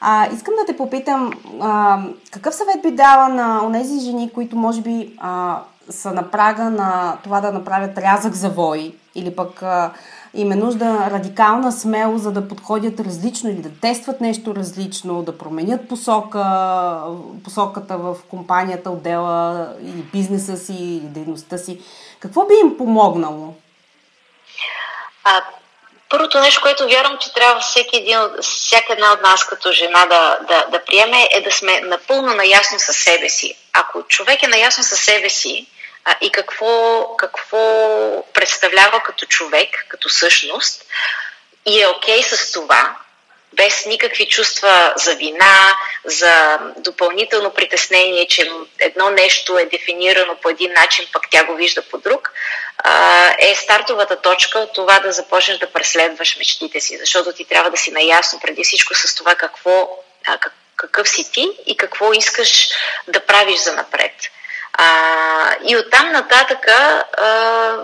А, 0.00 0.28
искам 0.34 0.54
да 0.54 0.66
те 0.66 0.76
попитам, 0.76 1.30
а, 1.60 2.02
какъв 2.30 2.54
съвет 2.54 2.82
би 2.82 2.90
дала 2.90 3.28
на 3.28 3.72
тези 3.72 4.00
жени, 4.00 4.32
които 4.32 4.56
може 4.56 4.80
би 4.80 5.16
а, 5.18 5.62
са 5.90 6.12
на 6.12 6.30
прага 6.30 6.70
на 6.70 7.16
това 7.24 7.40
да 7.40 7.52
направят 7.52 7.98
рязък 7.98 8.34
завой 8.34 8.94
или 9.14 9.36
пък 9.36 9.62
а, 9.62 9.90
им 10.34 10.52
е 10.52 10.56
нужда 10.56 11.10
радикална 11.10 11.72
смелост, 11.72 12.22
за 12.22 12.32
да 12.32 12.48
подходят 12.48 13.00
различно 13.00 13.50
или 13.50 13.62
да 13.62 13.70
тестват 13.70 14.20
нещо 14.20 14.54
различно, 14.54 15.22
да 15.22 15.38
променят 15.38 15.88
посока, 15.88 17.02
посоката 17.44 17.98
в 17.98 18.16
компанията, 18.28 18.90
отдела 18.90 19.68
или 19.82 20.02
бизнеса 20.12 20.56
си, 20.56 20.74
или 20.74 21.06
дейността 21.06 21.58
си. 21.58 21.80
Какво 22.20 22.46
би 22.46 22.54
им 22.64 22.76
помогнало? 22.76 23.54
А, 25.24 25.42
първото 26.10 26.40
нещо, 26.40 26.60
което 26.60 26.88
вярвам, 26.88 27.18
че 27.18 27.32
трябва 27.32 27.60
всеки 27.60 27.96
един, 27.96 28.18
всяка 28.42 28.92
една 28.92 29.12
от 29.12 29.22
нас 29.22 29.46
като 29.46 29.72
жена 29.72 30.06
да, 30.06 30.38
да, 30.48 30.66
да 30.70 30.84
приеме, 30.84 31.28
е 31.30 31.40
да 31.40 31.52
сме 31.52 31.80
напълно 31.80 32.34
наясно 32.34 32.78
със 32.78 32.96
себе 32.96 33.28
си. 33.28 33.54
Ако 33.72 34.02
човек 34.02 34.42
е 34.42 34.48
наясно 34.48 34.84
със 34.84 35.00
себе 35.00 35.30
си, 35.30 35.66
а, 36.04 36.16
и 36.20 36.32
какво, 36.32 37.06
какво 37.16 37.58
представлява 38.32 39.00
като 39.00 39.26
човек, 39.26 39.86
като 39.88 40.08
същност 40.08 40.84
и 41.66 41.82
е 41.82 41.88
окей 41.88 42.20
okay 42.20 42.34
с 42.34 42.52
това, 42.52 42.96
без 43.52 43.86
никакви 43.86 44.28
чувства 44.28 44.92
за 44.96 45.14
вина, 45.14 45.76
за 46.04 46.58
допълнително 46.76 47.50
притеснение, 47.50 48.26
че 48.26 48.50
едно 48.78 49.10
нещо 49.10 49.58
е 49.58 49.64
дефинирано 49.64 50.36
по 50.36 50.48
един 50.48 50.72
начин, 50.72 51.06
пък 51.12 51.22
тя 51.30 51.44
го 51.44 51.54
вижда 51.54 51.82
по 51.82 51.98
друг, 51.98 52.32
е 53.38 53.54
стартовата 53.54 54.16
точка 54.16 54.58
от 54.58 54.72
това 54.74 54.98
да 54.98 55.12
започнеш 55.12 55.58
да 55.58 55.72
преследваш 55.72 56.36
мечтите 56.36 56.80
си, 56.80 56.98
защото 56.98 57.32
ти 57.32 57.44
трябва 57.44 57.70
да 57.70 57.76
си 57.76 57.90
наясно 57.90 58.40
преди 58.40 58.64
всичко 58.64 58.94
с 58.94 59.14
това 59.14 59.34
какво, 59.34 59.88
какъв 60.76 61.08
си 61.08 61.32
ти 61.32 61.50
и 61.66 61.76
какво 61.76 62.12
искаш 62.12 62.68
да 63.08 63.20
правиш 63.20 63.58
за 63.58 63.72
напред. 63.72 64.12
И 65.64 65.76
оттам 65.76 66.12
нататъка 66.12 67.04
а, 67.18 67.76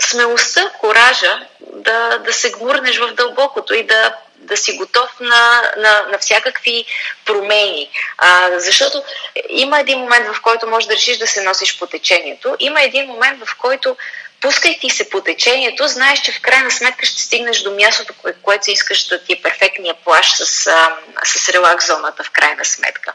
смелостта, 0.00 0.70
коража 0.80 1.46
да, 1.60 2.18
да 2.18 2.32
се 2.32 2.50
гмурнеш 2.50 2.98
в 2.98 3.14
дълбокото 3.14 3.74
и 3.74 3.82
да, 3.82 4.14
да 4.48 4.56
си 4.56 4.76
готов 4.76 5.20
на, 5.20 5.72
на, 5.76 6.06
на 6.10 6.18
всякакви 6.18 6.84
промени. 7.24 7.90
А, 8.18 8.50
защото 8.58 9.02
има 9.48 9.80
един 9.80 9.98
момент, 9.98 10.34
в 10.34 10.40
който 10.40 10.66
можеш 10.66 10.86
да 10.86 10.94
решиш 10.94 11.18
да 11.18 11.26
се 11.26 11.42
носиш 11.42 11.78
по 11.78 11.86
течението. 11.86 12.56
Има 12.58 12.82
един 12.82 13.06
момент, 13.06 13.44
в 13.44 13.56
който 13.56 13.96
пускайки 14.40 14.90
се 14.90 15.10
по 15.10 15.20
течението, 15.20 15.88
знаеш, 15.88 16.20
че 16.20 16.32
в 16.32 16.40
крайна 16.40 16.70
сметка 16.70 17.06
ще 17.06 17.22
стигнеш 17.22 17.62
до 17.62 17.70
мястото, 17.70 18.14
кое, 18.22 18.34
което 18.42 18.70
искаш 18.70 19.06
да 19.06 19.24
ти 19.24 19.32
е 19.32 19.42
перфектния 19.42 19.94
плаш 20.04 20.32
с, 20.36 20.66
а, 20.66 20.96
с 21.24 21.48
релакс 21.48 21.86
зоната 21.86 22.24
в 22.24 22.30
крайна 22.30 22.64
сметка. 22.64 23.12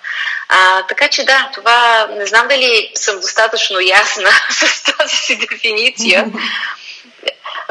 А, 0.49 0.87
така 0.87 1.07
че 1.07 1.25
да, 1.25 1.49
това 1.53 2.07
не 2.17 2.25
знам 2.25 2.47
дали 2.47 2.91
съм 2.95 3.19
достатъчно 3.19 3.79
ясна 3.79 4.29
с 4.49 4.83
тази 4.83 5.15
си 5.15 5.37
дефиниция, 5.37 6.25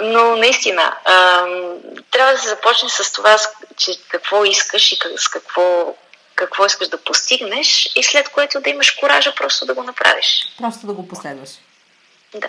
но 0.03 0.37
наистина 0.37 0.97
а, 1.05 1.47
трябва 2.11 2.33
да 2.33 2.38
се 2.38 2.49
започне 2.49 2.88
с 2.88 3.12
това, 3.12 3.37
че 3.77 3.92
какво 4.09 4.45
искаш 4.45 4.92
и 4.92 4.99
с 5.16 5.29
какво 5.29 5.95
какво 6.35 6.66
искаш 6.66 6.88
да 6.88 6.99
постигнеш 6.99 7.92
и 7.97 8.03
след 8.03 8.29
което 8.29 8.61
да 8.61 8.71
имаш 8.71 8.90
коража 8.90 9.35
просто 9.35 9.66
да 9.66 9.75
го 9.75 9.83
направиш. 9.83 10.49
Просто 10.59 10.87
да 10.87 10.92
го 10.92 11.09
последваш. 11.09 11.51
Да. 12.35 12.49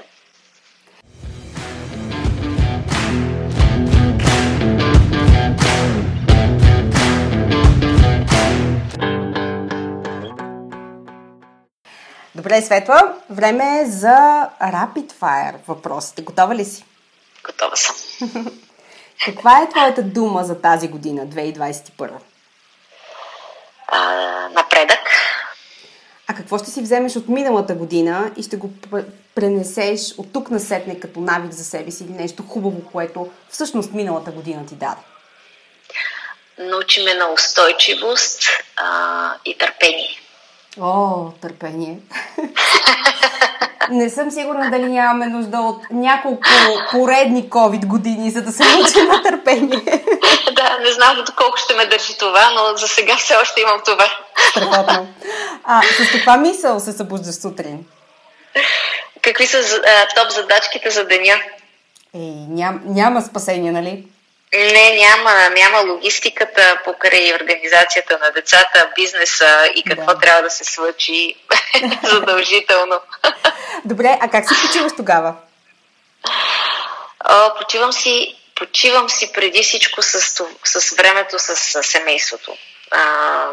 Добре, 12.35 12.61
Светла, 12.61 13.13
време 13.29 13.81
е 13.81 13.85
за 13.85 14.49
Rapid 14.61 15.11
Fire 15.11 15.55
въпросите. 15.67 16.21
Готова 16.21 16.55
ли 16.55 16.65
си? 16.65 16.85
Готова 17.45 17.75
съм. 17.75 17.95
Каква 19.25 19.61
е 19.61 19.69
твоята 19.69 20.03
дума 20.03 20.43
за 20.43 20.61
тази 20.61 20.87
година, 20.87 21.27
2021? 21.27 22.09
А, 23.87 24.49
напредък. 24.49 24.99
А 26.27 26.33
какво 26.33 26.57
ще 26.57 26.71
си 26.71 26.81
вземеш 26.81 27.15
от 27.15 27.27
миналата 27.27 27.75
година 27.75 28.31
и 28.37 28.43
ще 28.43 28.57
го 28.57 28.69
пренесеш 29.35 30.13
от 30.17 30.33
тук 30.33 30.51
насетне 30.51 30.99
като 30.99 31.19
навик 31.19 31.51
за 31.51 31.63
себе 31.63 31.91
си 31.91 32.03
или 32.03 32.11
нещо 32.11 32.43
хубаво, 32.43 32.91
което 32.91 33.31
всъщност 33.49 33.91
миналата 33.91 34.31
година 34.31 34.65
ти 34.65 34.75
даде? 34.75 35.01
Научи 36.57 37.03
ме 37.03 37.13
на 37.13 37.27
устойчивост 37.33 38.43
а, 38.77 39.33
и 39.45 39.57
търпение. 39.57 40.19
О, 40.79 41.31
търпение. 41.41 41.99
Не 43.89 44.09
съм 44.09 44.31
сигурна 44.31 44.71
дали 44.71 44.85
нямаме 44.85 45.25
нужда 45.25 45.57
от 45.57 45.81
няколко 45.91 46.49
поредни 46.91 47.49
COVID 47.49 47.85
години, 47.85 48.31
за 48.31 48.41
да 48.41 48.51
се 48.51 48.63
научим 48.63 49.07
на 49.07 49.23
търпение. 49.23 50.03
да, 50.55 50.77
не 50.81 50.91
знам 50.91 51.23
доколко 51.25 51.57
ще 51.57 51.73
ме 51.73 51.85
държи 51.85 52.17
това, 52.17 52.51
но 52.51 52.77
за 52.77 52.87
сега 52.87 53.17
все 53.17 53.35
още 53.35 53.61
имам 53.61 53.81
това. 53.85 54.05
Страхотно. 54.49 55.07
А, 55.63 55.81
с 55.81 56.11
каква 56.11 56.37
мисъл 56.37 56.79
се 56.79 56.91
събуждаш 56.91 57.35
сутрин? 57.35 57.85
Какви 59.21 59.47
са 59.47 59.57
а, 59.57 60.07
топ 60.15 60.31
задачките 60.31 60.89
за 60.89 61.05
деня? 61.05 61.35
Ей, 62.15 62.33
ням, 62.49 62.81
няма 62.85 63.21
спасение, 63.21 63.71
нали? 63.71 64.03
Не, 64.53 64.91
няма, 64.91 65.49
няма 65.49 65.91
логистиката 65.91 66.79
покрай 66.85 67.35
организацията 67.35 68.19
на 68.21 68.31
децата, 68.31 68.89
бизнеса 68.95 69.67
и 69.75 69.83
какво 69.83 70.13
да. 70.13 70.19
трябва 70.19 70.41
да 70.41 70.49
се 70.49 70.63
случи 70.63 71.35
задължително. 72.03 72.99
Добре, 73.85 74.17
а 74.21 74.29
как 74.29 74.49
се 74.49 74.67
почиваш 74.67 74.91
тогава? 74.97 75.35
А, 77.19 77.55
почивам 77.55 77.93
си 77.93 78.35
почивам 78.55 79.09
си 79.09 79.31
преди 79.33 79.63
всичко 79.63 80.01
с, 80.01 80.21
с 80.63 80.95
времето 80.95 81.39
с, 81.39 81.55
с 81.55 81.83
семейството. 81.83 82.57
А, 82.91 83.45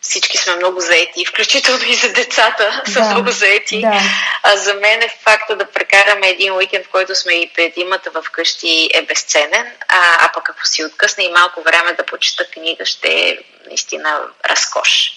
всички 0.00 0.38
сме 0.38 0.56
много 0.56 0.80
заети, 0.80 1.26
включително 1.26 1.84
и 1.84 1.94
за 1.94 2.12
децата 2.12 2.82
са 2.86 3.00
да, 3.00 3.10
много 3.10 3.30
заети. 3.30 3.80
Да. 3.80 4.00
А 4.42 4.56
за 4.56 4.74
мен 4.74 5.02
е 5.02 5.14
факта 5.22 5.56
да 5.56 5.70
прекараме 5.70 6.28
един 6.28 6.52
уикенд, 6.52 6.86
в 6.86 6.90
който 6.90 7.14
сме 7.14 7.32
и 7.32 7.50
петимата 7.54 8.10
в 8.10 8.24
къщи 8.32 8.90
е 8.94 9.02
безценен, 9.02 9.66
а, 9.88 10.16
а 10.18 10.32
пък 10.34 10.50
ако 10.50 10.66
си 10.66 10.84
откъсне 10.84 11.24
и 11.24 11.32
малко 11.32 11.62
време 11.62 11.92
да 11.92 12.06
почита 12.06 12.44
книга, 12.50 12.86
ще 12.86 13.08
е 13.08 13.38
наистина 13.66 14.20
разкош. 14.48 15.12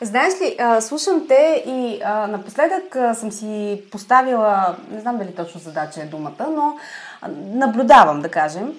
Знаеш 0.00 0.34
ли, 0.40 0.56
слушам 0.80 1.28
те 1.28 1.62
и 1.66 2.00
напоследък 2.28 2.96
съм 3.14 3.32
си 3.32 3.82
поставила, 3.92 4.76
не 4.90 5.00
знам 5.00 5.18
дали 5.18 5.34
точно 5.34 5.60
задача 5.60 6.00
е 6.00 6.04
думата, 6.04 6.46
но 6.50 6.76
наблюдавам, 7.32 8.22
да 8.22 8.30
кажем, 8.30 8.72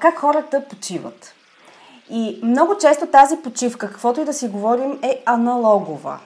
как 0.00 0.18
хората 0.18 0.68
почиват. 0.68 1.34
И 2.10 2.40
много 2.42 2.78
често 2.78 3.06
тази 3.06 3.36
почивка, 3.36 3.90
каквото 3.90 4.20
и 4.20 4.24
да 4.24 4.32
си 4.32 4.48
говорим, 4.48 4.98
е 5.02 5.22
аналогова. 5.26 6.18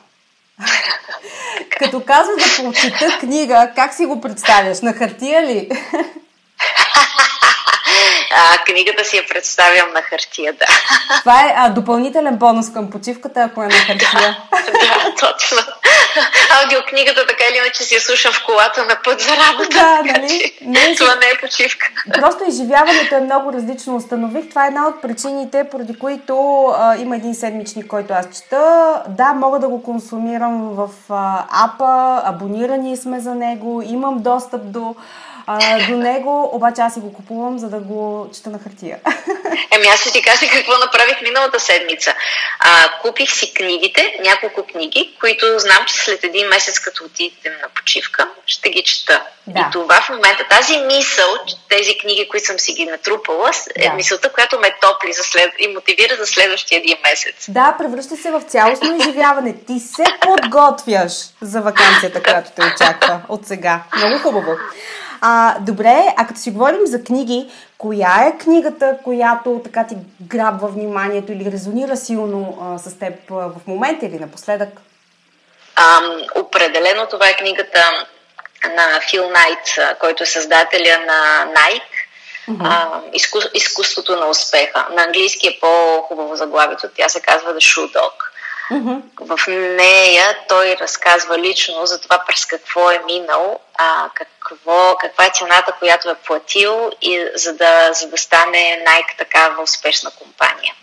Като 1.79 2.05
казваш 2.05 2.59
да 2.59 2.63
прочита 2.63 3.19
книга, 3.21 3.73
как 3.77 3.95
си 3.95 4.07
го 4.07 4.21
представяш? 4.21 4.81
На 4.81 4.93
хартия 4.93 5.47
ли? 5.47 5.71
А, 8.35 8.59
книгата 8.59 9.05
си 9.05 9.17
я 9.17 9.27
представям 9.29 9.93
на 9.93 10.03
хартия, 10.03 10.53
да. 10.53 10.67
Това 11.21 11.41
е 11.41 11.55
а, 11.57 11.69
допълнителен 11.69 12.37
бонус 12.37 12.73
към 12.73 12.91
почивката, 12.91 13.41
ако 13.41 13.63
е 13.63 13.67
на 13.67 13.73
хартия. 13.73 14.39
да, 14.51 15.15
точно. 15.21 15.59
Аудиокнигата 16.63 17.27
така 17.27 17.45
или 17.51 17.59
иначе 17.59 17.83
си 17.83 17.95
я 17.95 18.01
слушам 18.01 18.33
в 18.33 18.45
колата 18.47 18.85
на 18.85 18.97
път 19.05 19.21
за 19.21 19.31
работа. 19.31 19.69
Да, 19.71 20.03
нали? 20.13 20.59
Не, 20.61 20.95
това 20.95 21.15
не 21.15 21.27
е 21.27 21.41
почивка. 21.41 21.87
Просто 22.15 22.45
изживяването 22.49 23.15
е 23.15 23.21
много 23.21 23.53
различно. 23.53 23.97
Установих. 23.97 24.49
Това 24.49 24.65
е 24.65 24.69
една 24.69 24.89
от 24.89 25.03
причините, 25.03 25.69
поради 25.71 25.99
които 25.99 26.67
а, 26.67 26.97
има 26.97 27.17
един 27.17 27.35
седмичник, 27.35 27.87
който 27.87 28.15
аз 28.15 28.27
чета. 28.37 29.03
Да, 29.09 29.33
мога 29.33 29.59
да 29.59 29.69
го 29.69 29.83
консумирам 29.83 30.75
в 30.75 30.89
а, 31.11 31.45
апа, 31.65 32.23
абонирани 32.25 32.97
сме 32.97 33.21
за 33.21 33.35
него, 33.35 33.83
имам 33.87 34.23
достъп 34.23 34.71
до 34.71 34.97
а, 35.47 35.87
до 35.87 35.97
него, 35.97 36.51
обаче 36.53 36.81
аз 36.81 36.95
си 36.95 37.01
го 37.01 37.13
купувам, 37.13 37.59
за 37.59 37.69
да 37.69 37.79
го 37.79 38.31
чета 38.35 38.51
на 38.51 38.59
хартия. 38.59 38.99
Еми 39.77 39.87
аз 39.95 40.01
ще 40.01 40.13
ти 40.13 40.23
кажа 40.23 40.51
какво 40.53 40.73
направих 40.79 41.21
миналата 41.23 41.61
седмица. 41.61 42.15
А, 42.61 43.01
купих 43.03 43.33
си 43.33 43.55
книгите, 43.55 44.17
няколко 44.25 44.63
книги, 44.73 45.17
които 45.21 45.59
знам, 45.59 45.85
че 45.87 45.97
след 45.97 46.25
един 46.25 46.49
месец, 46.49 46.81
като 46.81 47.05
отидем 47.05 47.53
на 47.63 47.69
почивка, 47.75 48.29
ще 48.47 48.71
ги 48.71 48.83
чета. 48.83 49.23
Да. 49.47 49.61
И 49.61 49.73
това 49.73 50.01
в 50.01 50.09
момента, 50.09 50.45
тази 50.51 50.79
мисъл, 50.79 51.29
тези 51.69 51.99
книги, 51.99 52.29
които 52.29 52.47
съм 52.47 52.59
си 52.59 52.73
ги 52.73 52.85
натрупала, 52.85 53.51
е 53.77 53.89
да. 53.89 53.95
мисълта, 53.95 54.33
която 54.33 54.59
ме 54.59 54.77
топли 54.81 55.13
за 55.13 55.23
след... 55.23 55.53
и 55.59 55.69
мотивира 55.69 56.17
за 56.17 56.27
следващия 56.27 56.79
един 56.79 56.97
месец. 57.11 57.35
Да, 57.49 57.75
превръща 57.79 58.17
се 58.17 58.31
в 58.31 58.43
цялостно 58.49 58.97
изживяване. 58.97 59.55
Ти 59.67 59.79
се 59.79 60.05
подготвяш 60.21 61.13
за 61.41 61.61
вакансията, 61.61 62.23
която 62.23 62.51
те 62.57 62.63
очаква 62.63 63.21
от 63.29 63.47
сега. 63.47 63.83
Много 63.97 64.19
хубаво. 64.19 64.51
А, 65.29 65.57
добре, 65.61 66.15
а 66.17 66.27
като 66.27 66.41
си 66.41 66.51
говорим 66.51 66.87
за 66.87 67.05
книги, 67.05 67.51
коя 67.79 68.27
е 68.27 68.39
книгата, 68.39 68.97
която 69.05 69.61
така 69.65 69.87
ти 69.87 69.97
грабва 70.21 70.69
вниманието 70.69 71.33
или 71.33 71.53
резонира 71.53 71.97
силно 71.97 72.59
а, 72.63 72.79
с 72.79 72.99
теб 72.99 73.31
а, 73.31 73.35
в 73.35 73.67
момента 73.67 74.07
или 74.07 74.19
напоследък? 74.19 74.69
А, 75.77 76.01
определено 76.35 77.07
това 77.07 77.29
е 77.29 77.37
книгата 77.37 78.07
на 78.65 79.01
Фил 79.11 79.31
Найт, 79.31 79.99
който 80.01 80.23
е 80.23 80.27
създателя 80.27 80.99
на 81.07 81.47
Nike. 81.55 81.97
Uh-huh. 82.49 82.61
А, 82.65 83.01
изку, 83.13 83.39
изкуството 83.55 84.17
на 84.17 84.27
успеха. 84.27 84.87
На 84.91 85.03
английски 85.03 85.49
е 85.49 85.59
по-хубаво 85.61 86.37
заглавието. 86.37 86.89
Тя 86.97 87.09
се 87.09 87.21
казва 87.21 87.55
The 87.55 87.57
Shoe 87.57 87.97
Dog. 87.97 88.13
Uh-huh. 88.71 89.01
В 89.21 89.47
нея 89.77 90.39
той 90.49 90.77
разказва 90.81 91.39
лично 91.39 91.87
за 91.87 92.01
това 92.01 92.25
през 92.27 92.47
какво 92.47 92.91
е 92.91 93.03
минал, 93.07 93.61
а, 93.79 94.11
какво, 94.49 94.95
каква 95.01 95.25
е 95.25 95.31
цената, 95.35 95.73
която 95.79 96.11
е 96.11 96.15
платил 96.15 96.91
и 97.03 97.27
за 97.37 97.55
да, 97.55 97.93
за 97.93 98.09
да 98.09 98.19
стане 98.19 98.85
Nike 98.87 99.19
такава 99.19 99.63
успешна 99.63 100.11
компания. 100.11 100.75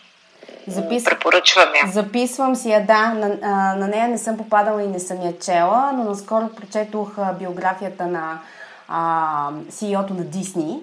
Запис... 0.68 1.03
Препоръчвам 1.03 1.76
я. 1.76 1.91
Записвам 1.91 2.55
си 2.55 2.70
я, 2.70 2.86
да. 2.86 3.07
На, 3.07 3.38
а, 3.43 3.76
на 3.76 3.88
нея 3.88 4.07
не 4.07 4.18
съм 4.18 4.38
попадала 4.38 4.84
и 4.84 4.88
не 4.88 4.99
съм 4.99 5.22
я 5.22 5.39
чела, 5.39 5.91
но 5.93 6.03
наскоро 6.03 6.49
прочетох 6.49 7.09
биографията 7.39 8.05
на 8.05 8.39
а, 8.88 9.49
CEO-то 9.72 10.14
на 10.14 10.24
Дисни 10.24 10.80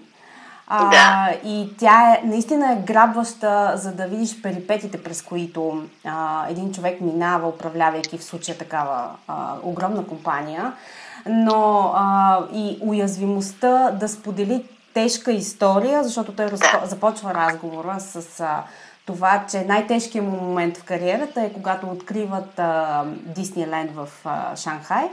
а, 0.72 0.90
да. 0.90 1.36
И 1.48 1.68
тя 1.78 2.12
е, 2.12 2.26
наистина 2.26 2.72
е 2.72 2.76
грабваща, 2.76 3.72
за 3.74 3.92
да 3.92 4.06
видиш 4.06 4.42
перипетите, 4.42 5.02
през 5.02 5.22
които 5.22 5.82
а, 6.04 6.46
един 6.48 6.72
човек 6.72 7.00
минава, 7.00 7.48
управлявайки 7.48 8.18
в 8.18 8.24
случая 8.24 8.58
такава 8.58 9.10
а, 9.28 9.54
огромна 9.62 10.06
компания, 10.06 10.72
но 11.26 11.92
а, 11.94 12.38
и 12.52 12.78
уязвимостта 12.80 13.90
да 13.90 14.08
сподели 14.08 14.64
тежка 14.94 15.32
история, 15.32 16.04
защото 16.04 16.32
той 16.32 16.46
да. 16.46 16.56
започва 16.84 17.34
разговора 17.34 18.00
с 18.00 18.40
а, 18.40 18.62
това, 19.06 19.44
че 19.50 19.64
най-тежкият 19.64 20.26
му 20.26 20.36
момент 20.36 20.76
в 20.76 20.84
кариерата 20.84 21.42
е 21.42 21.52
когато 21.52 21.86
откриват 21.86 22.58
а, 22.58 23.04
Дисниленд 23.06 23.90
в 23.94 24.08
а, 24.24 24.56
Шанхай 24.56 25.08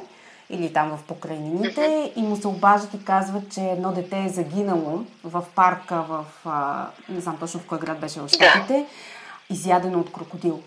или 0.49 0.73
там 0.73 0.97
в 0.97 1.03
покрайнините 1.03 2.11
и 2.15 2.21
му 2.21 2.35
се 2.35 2.47
обаждат 2.47 2.93
и 2.93 3.05
казват, 3.05 3.51
че 3.51 3.61
едно 3.61 3.91
дете 3.91 4.23
е 4.23 4.29
загинало 4.29 5.03
в 5.23 5.43
парка 5.55 6.01
в, 6.01 6.25
а, 6.45 6.87
не 7.09 7.21
знам 7.21 7.37
точно 7.39 7.59
в 7.59 7.65
кой 7.65 7.79
град 7.79 7.99
беше 7.99 8.21
в 8.21 8.27
Штатите, 8.27 8.85
изядено 9.49 9.99
от 9.99 10.11
крокодил. 10.11 10.61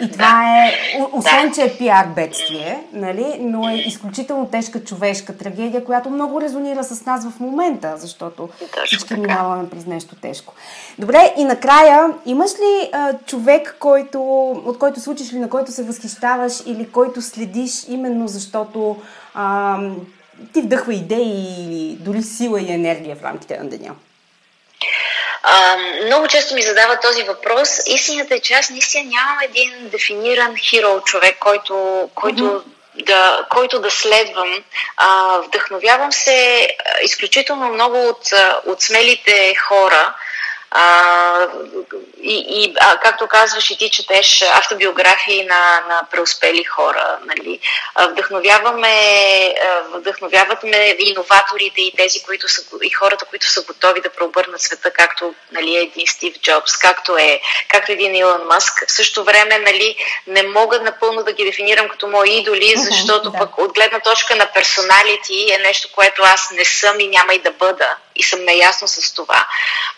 И 0.00 0.10
това 0.10 0.58
е, 0.66 0.72
освен 1.12 1.52
че 1.54 1.62
е 1.62 1.76
пиар 1.78 2.06
бедствие, 2.06 2.82
нали, 2.92 3.36
но 3.40 3.68
е 3.68 3.74
изключително 3.74 4.46
тежка 4.46 4.84
човешка 4.84 5.36
трагедия, 5.36 5.84
която 5.84 6.10
много 6.10 6.40
резонира 6.40 6.84
с 6.84 7.06
нас 7.06 7.30
в 7.30 7.40
момента, 7.40 7.94
защото 7.96 8.48
всички 8.86 9.14
минаваме 9.14 9.70
през 9.70 9.86
нещо 9.86 10.16
тежко. 10.16 10.54
Добре, 10.98 11.34
и 11.36 11.44
накрая, 11.44 12.08
имаш 12.26 12.50
ли 12.50 12.90
а, 12.92 13.12
човек, 13.26 13.76
който, 13.78 14.50
от 14.50 14.78
който 14.78 15.00
случиш 15.00 15.32
ли, 15.32 15.38
на 15.38 15.48
който 15.48 15.72
се 15.72 15.84
възхищаваш 15.84 16.52
или 16.66 16.90
който 16.90 17.22
следиш 17.22 17.84
именно 17.88 18.28
защото 18.28 18.96
а, 19.34 19.78
ти 20.52 20.62
вдъхва 20.62 20.94
идеи 20.94 21.64
или 21.64 21.96
дори 22.00 22.22
сила 22.22 22.60
и 22.60 22.72
енергия 22.72 23.16
в 23.16 23.24
рамките 23.24 23.58
на 23.58 23.68
деня? 23.68 23.90
А, 25.42 25.76
много 26.04 26.28
често 26.28 26.54
ми 26.54 26.62
задава 26.62 27.00
този 27.00 27.22
въпрос. 27.22 27.68
Истината 27.86 28.34
е, 28.34 28.40
че 28.40 28.54
аз 28.54 28.70
наистина 28.70 29.04
нямам 29.04 29.38
един 29.42 29.88
дефиниран 29.88 30.56
хиро 30.56 31.00
човек, 31.00 31.36
който, 31.38 32.08
който 32.14 32.42
mm-hmm. 32.42 33.04
да, 33.04 33.46
който 33.50 33.78
да 33.78 33.90
следвам. 33.90 34.64
А, 34.96 35.38
вдъхновявам 35.38 36.12
се 36.12 36.68
изключително 37.02 37.68
много 37.68 38.08
от, 38.08 38.28
от 38.66 38.82
смелите 38.82 39.54
хора, 39.68 40.14
а, 40.74 41.48
и, 42.22 42.46
и 42.48 42.74
а, 42.80 42.96
както 42.98 43.26
казваш 43.26 43.70
и 43.70 43.78
ти, 43.78 43.90
четеш 43.90 44.42
автобиографии 44.42 45.44
на, 45.44 45.82
на 45.88 46.02
преуспели 46.10 46.64
хора. 46.64 47.18
Нали? 47.26 47.60
Вдъхновяваме, 48.10 49.54
вдъхновяват 49.94 50.62
ме 50.62 50.96
иноваторите 50.98 51.80
и 51.80 51.92
тези, 51.96 52.22
които 52.22 52.48
са, 52.48 52.62
и 52.82 52.90
хората, 52.90 53.24
които 53.24 53.46
са 53.46 53.62
готови 53.62 54.00
да 54.00 54.10
преобърнат 54.10 54.60
света, 54.60 54.90
както 54.90 55.34
нали, 55.52 55.76
един 55.76 56.06
Стив 56.06 56.34
Джобс, 56.40 56.76
както 56.76 57.16
е, 57.16 57.40
както 57.68 57.92
един 57.92 58.14
Илон 58.14 58.46
Маск. 58.46 58.84
В 58.88 58.92
същото 58.92 59.24
време 59.24 59.58
нали, 59.58 59.96
не 60.26 60.42
мога 60.42 60.80
напълно 60.80 61.22
да 61.22 61.32
ги 61.32 61.44
дефинирам 61.44 61.88
като 61.88 62.08
мои 62.08 62.30
идоли, 62.30 62.74
защото 62.76 63.30
да. 63.30 63.38
пък 63.38 63.58
от 63.58 63.74
гледна 63.74 64.00
точка 64.00 64.36
на 64.36 64.46
персоналити 64.46 65.52
е 65.52 65.62
нещо, 65.62 65.88
което 65.92 66.22
аз 66.24 66.50
не 66.50 66.64
съм 66.64 67.00
и 67.00 67.08
няма 67.08 67.34
и 67.34 67.38
да 67.38 67.50
бъда. 67.50 67.96
И 68.16 68.22
съм 68.22 68.44
наясно 68.44 68.88
с 68.88 69.14
това. 69.14 69.46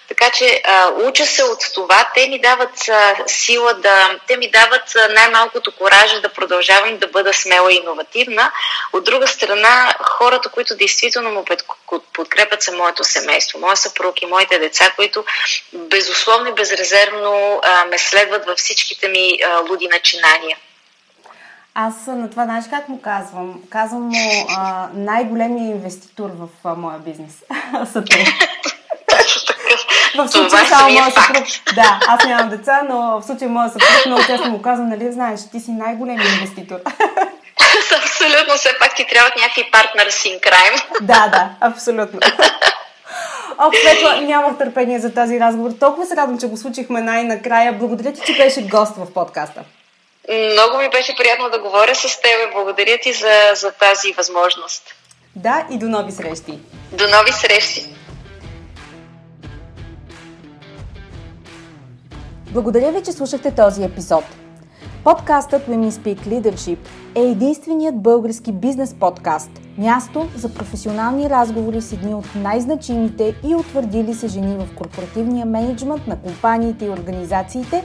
Така 0.09 0.31
че 0.31 0.63
а, 0.65 0.89
уча 0.89 1.27
се 1.27 1.45
от 1.45 1.61
това. 1.75 2.09
Те 2.15 2.29
ми 2.29 2.41
дават 2.41 2.89
а, 2.89 3.17
сила 3.27 3.75
да. 3.75 4.19
Те 4.27 4.37
ми 4.37 4.51
дават 4.51 4.97
а, 4.97 5.09
най-малкото 5.09 5.73
коража 5.73 6.21
да 6.21 6.29
продължавам 6.29 6.99
да 6.99 7.07
бъда 7.07 7.35
смела 7.35 7.73
и 7.73 7.77
иновативна. 7.77 8.53
От 8.93 9.05
друга 9.05 9.27
страна, 9.27 9.95
хората, 10.01 10.49
които 10.49 10.77
действително 10.77 11.31
му 11.31 11.45
подкрепят 12.13 12.63
са 12.63 12.73
моето 12.73 13.05
семейство, 13.05 13.59
моя 13.59 13.77
съпруг 13.77 14.23
и 14.23 14.27
моите 14.27 14.59
деца, 14.59 14.93
които 14.97 15.25
безусловно 15.73 16.49
и 16.49 16.55
безрезервно 16.55 17.61
а, 17.63 17.85
ме 17.85 17.99
следват 17.99 18.47
във 18.47 18.59
всичките 18.59 19.09
ми 19.09 19.39
а, 19.45 19.59
луди 19.59 19.89
начинания. 19.89 20.57
Аз 21.77 22.07
на 22.07 22.31
това, 22.31 22.45
знаеш 22.45 22.65
как 22.71 22.89
му 22.89 23.01
казвам? 23.01 23.61
Казвам 23.71 24.03
му 24.03 24.47
а, 24.57 24.89
най-големия 24.95 25.71
инвеститор 25.71 26.31
в 26.31 26.49
а, 26.65 26.75
моя 26.75 26.99
бизнес. 26.99 27.43
Са 27.93 28.05
те. 28.05 28.27
В 30.17 30.29
случая 30.29 30.67
само 30.67 30.91
моя 30.91 31.11
съпруг. 31.11 31.47
Да, 31.75 32.01
аз 32.09 32.25
нямам 32.25 32.49
деца, 32.49 32.83
но 32.89 33.21
в 33.21 33.23
случая 33.27 33.51
моя 33.51 33.69
съпруг 33.69 34.07
много 34.07 34.23
често 34.27 34.51
му 34.51 34.63
казвам, 34.63 34.89
нали 34.89 35.13
знаеш, 35.13 35.41
ти 35.53 35.61
си 35.61 35.71
най-големият 35.71 36.33
инвеститор. 36.33 36.77
Абсолютно, 38.03 38.55
все 38.57 38.69
пак 38.81 38.97
ти 38.97 39.07
трябват 39.11 39.33
някакви 39.37 39.71
партнер 39.73 40.11
син 40.11 40.39
крайм. 40.43 40.75
Да, 41.01 41.29
да, 41.29 41.51
абсолютно. 41.61 42.21
О, 43.59 43.71
Светла, 43.81 44.21
нямах 44.21 44.59
търпение 44.59 44.99
за 44.99 45.15
тази 45.15 45.41
разговор. 45.41 45.71
Толкова 45.81 46.07
се 46.07 46.17
радвам, 46.17 46.39
че 46.39 46.47
го 46.47 46.57
случихме 46.57 47.01
най-накрая. 47.01 47.73
Благодаря 47.73 48.13
ти, 48.13 48.21
че 48.27 48.37
беше 48.37 48.63
гост 48.69 48.97
в 48.97 49.13
подкаста. 49.15 49.61
Много 50.33 50.79
ми 50.79 50.89
беше 50.91 51.17
приятно 51.17 51.51
да 51.51 51.59
говоря 51.59 51.95
с 51.95 52.21
теб. 52.21 52.53
Благодаря 52.53 52.99
ти 53.03 53.13
за, 53.13 53.55
за 53.55 53.73
тази 53.73 54.13
възможност. 54.13 54.83
Да, 55.37 55.67
и 55.71 55.79
до 55.79 55.89
нови 55.89 56.13
срещи. 56.13 56.59
До 56.93 57.05
нови 57.09 57.33
срещи. 57.33 57.95
Благодаря 62.51 62.93
ви, 62.93 63.03
че 63.03 63.13
слушахте 63.13 63.55
този 63.55 63.85
епизод. 63.85 64.25
Подкастът 65.05 65.67
Women 65.67 65.91
Speak 65.91 66.19
Leadership 66.19 66.79
е 67.15 67.21
единственият 67.21 68.03
български 68.03 68.53
бизнес 68.53 68.95
подкаст. 69.01 69.51
Място 69.79 70.29
за 70.37 70.55
професионални 70.55 71.31
разговори 71.31 71.81
с 71.81 71.93
едни 71.93 72.15
от 72.15 72.25
най-значимите 72.35 73.35
и 73.49 73.55
утвърдили 73.55 74.15
се 74.15 74.29
жени 74.29 74.57
в 74.57 74.77
корпоративния 74.77 75.47
менеджмент 75.47 76.07
на 76.07 76.23
компаниите 76.23 76.85
и 76.85 76.91
организациите, 76.91 77.85